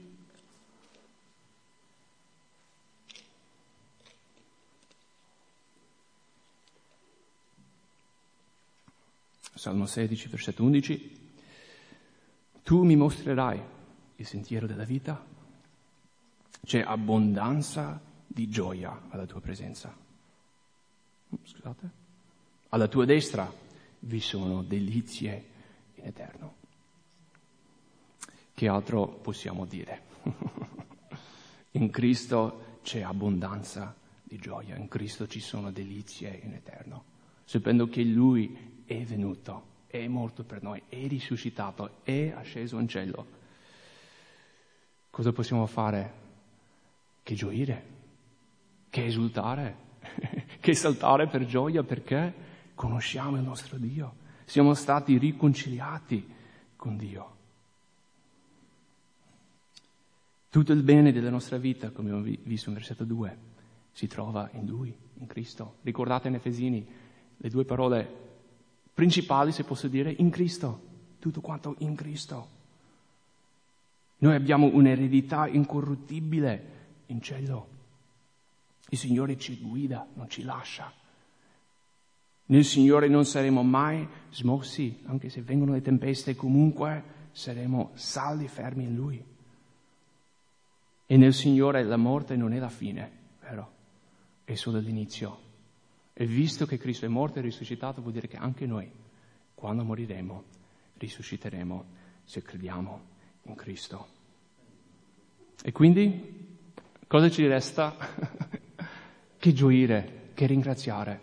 Salmo 9.62 9.86
16, 9.86 10.28
versetto 10.28 10.64
11. 10.64 11.20
Tu 12.64 12.84
mi 12.84 12.96
mostrerai 12.96 13.62
il 14.16 14.26
sentiero 14.26 14.66
della 14.66 14.86
vita, 14.86 15.24
c'è 16.64 16.80
abbondanza 16.80 18.02
di 18.26 18.50
gioia 18.50 19.04
alla 19.10 19.28
tua 19.28 19.40
presenza. 19.40 19.96
Scusate? 21.44 21.90
Alla 22.70 22.88
tua 22.88 23.06
destra 23.06 23.54
vi 24.00 24.20
sono 24.20 24.64
delizie 24.64 25.46
in 25.94 26.08
eterno. 26.08 26.56
Che 28.56 28.68
altro 28.68 29.06
possiamo 29.10 29.66
dire? 29.68 30.02
in 31.74 31.92
Cristo 31.92 32.80
c'è 32.82 33.02
abbondanza 33.02 33.96
di 34.24 34.38
gioia, 34.38 34.76
in 34.76 34.88
Cristo 34.88 35.28
ci 35.28 35.40
sono 35.40 35.70
delizie 35.70 36.40
in 36.46 36.54
eterno, 36.54 37.04
sapendo 37.46 37.88
che 37.88 38.02
Lui 38.02 38.80
è 38.92 39.04
venuto, 39.06 39.64
è 39.88 40.06
morto 40.08 40.44
per 40.44 40.62
noi, 40.62 40.82
è 40.90 41.08
risuscitato, 41.08 42.00
è 42.04 42.34
asceso 42.36 42.78
in 42.78 42.90
cielo. 42.90 43.26
Cosa 45.10 45.32
possiamo 45.32 45.66
fare? 45.66 46.20
Che 47.24 47.36
gioire, 47.36 47.86
che 48.90 49.06
esultare, 49.06 49.76
che 50.60 50.74
saltare 50.74 51.28
per 51.28 51.46
gioia 51.46 51.84
perché 51.84 52.34
conosciamo 52.76 53.38
il 53.38 53.44
nostro 53.44 53.78
Dio, 53.78 54.16
siamo 54.44 54.74
stati 54.74 55.18
riconciliati 55.18 56.28
con 56.76 56.98
Dio. 56.98 57.36
Tutto 60.50 60.74
il 60.74 60.84
bene 60.84 61.14
della 61.14 61.30
nostra 61.30 61.58
vita, 61.58 61.92
come 61.92 62.10
abbiamo 62.10 62.38
visto 62.44 62.68
in 62.68 62.76
versetto 62.76 63.06
2, 63.06 63.38
si 63.94 64.08
trova 64.08 64.50
in 64.54 64.66
Lui, 64.66 64.94
in 65.20 65.28
Cristo. 65.28 65.76
Ricordate 65.84 66.28
in 66.28 66.34
Efesini 66.34 66.86
le 67.38 67.50
due 67.50 67.64
parole 67.64 68.31
principali, 68.94 69.52
se 69.52 69.64
posso 69.64 69.88
dire, 69.88 70.14
in 70.18 70.30
Cristo, 70.30 70.90
tutto 71.20 71.42
quanto 71.42 71.76
in 71.80 71.96
Cristo. 71.96 72.60
Noi 74.18 74.36
abbiamo 74.36 74.70
un'eredità 74.72 75.48
incorruttibile 75.48 76.80
in 77.08 77.22
cielo. 77.22 77.68
Il 78.90 78.98
Signore 78.98 79.38
ci 79.38 79.58
guida, 79.58 80.08
non 80.14 80.30
ci 80.30 80.44
lascia. 80.44 80.92
Nel 82.46 82.66
Signore 82.66 83.08
non 83.08 83.26
saremo 83.26 83.64
mai 83.64 84.08
smossi, 84.32 85.02
anche 85.06 85.30
se 85.30 85.42
vengono 85.42 85.72
le 85.72 85.82
tempeste, 85.82 86.36
comunque 86.36 87.04
saremo 87.32 87.92
saldi, 87.94 88.48
fermi 88.48 88.84
in 88.84 88.96
Lui. 88.96 89.24
E 91.06 91.18
nel 91.18 91.34
Signore 91.34 91.84
la 91.84 91.98
morte 91.98 92.36
non 92.36 92.54
è 92.54 92.60
la 92.60 92.70
fine, 92.70 93.12
vero? 93.42 93.72
È 94.44 94.56
solo 94.56 94.80
l'inizio. 94.80 95.50
E 96.22 96.26
visto 96.28 96.68
che 96.68 96.78
Cristo 96.78 97.06
è 97.06 97.08
morto 97.08 97.40
e 97.40 97.42
risuscitato, 97.42 98.00
vuol 98.00 98.14
dire 98.14 98.28
che 98.28 98.38
anche 98.38 98.68
noi, 98.68 98.88
quando 99.56 99.84
moriremo, 99.84 100.44
risusciteremo 100.98 101.86
se 102.24 102.44
crediamo 102.44 103.02
in 103.46 103.56
Cristo. 103.56 104.08
E 105.64 105.72
quindi 105.72 106.60
cosa 107.08 107.28
ci 107.28 107.48
resta? 107.48 107.96
che 109.36 109.54
gioire, 109.54 110.30
che 110.36 110.46
ringraziare. 110.46 111.22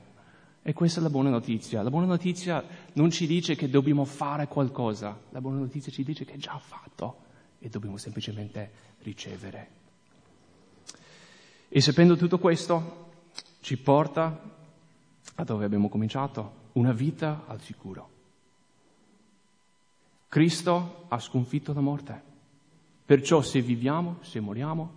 E 0.62 0.72
questa 0.72 0.99
è 0.99 1.03
la 1.05 1.11
buona 1.11 1.30
notizia. 1.30 1.80
La 1.82 1.90
buona 1.90 2.07
notizia 2.07 2.64
non 2.94 3.12
ci 3.12 3.28
dice 3.28 3.55
che 3.55 3.70
dobbiamo 3.70 4.05
fare 4.05 4.49
qualcosa, 4.49 5.16
la 5.30 5.40
buona 5.40 5.61
notizia 5.61 5.92
ci 5.92 6.03
dice 6.03 6.24
che 6.24 6.32
è 6.32 6.38
già 6.38 6.59
fatto 6.59 7.18
e 7.61 7.68
dobbiamo 7.68 7.99
semplicemente 7.99 8.72
ricevere. 9.03 9.70
E 11.68 11.80
sapendo 11.80 12.16
tutto 12.16 12.40
questo, 12.40 13.12
ci 13.61 13.76
porta 13.76 14.57
a 15.41 15.45
dove 15.45 15.64
abbiamo 15.64 15.89
cominciato, 15.89 16.70
una 16.72 16.93
vita 16.93 17.45
al 17.47 17.61
sicuro. 17.61 18.11
Cristo 20.28 21.05
ha 21.09 21.18
sconfitto 21.20 21.72
la 21.72 21.80
morte, 21.80 22.22
perciò 23.05 23.41
se 23.41 23.61
viviamo, 23.61 24.16
se 24.22 24.41
moriamo, 24.41 24.93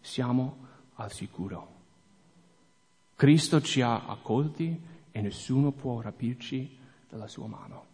siamo 0.00 0.56
al 0.94 1.12
sicuro. 1.12 1.74
Cristo 3.16 3.60
ci 3.60 3.82
ha 3.82 4.06
accolti 4.06 4.80
e 5.12 5.20
nessuno 5.20 5.72
può 5.72 6.00
rapirci 6.00 6.78
dalla 7.08 7.28
sua 7.28 7.46
mano. 7.46 7.84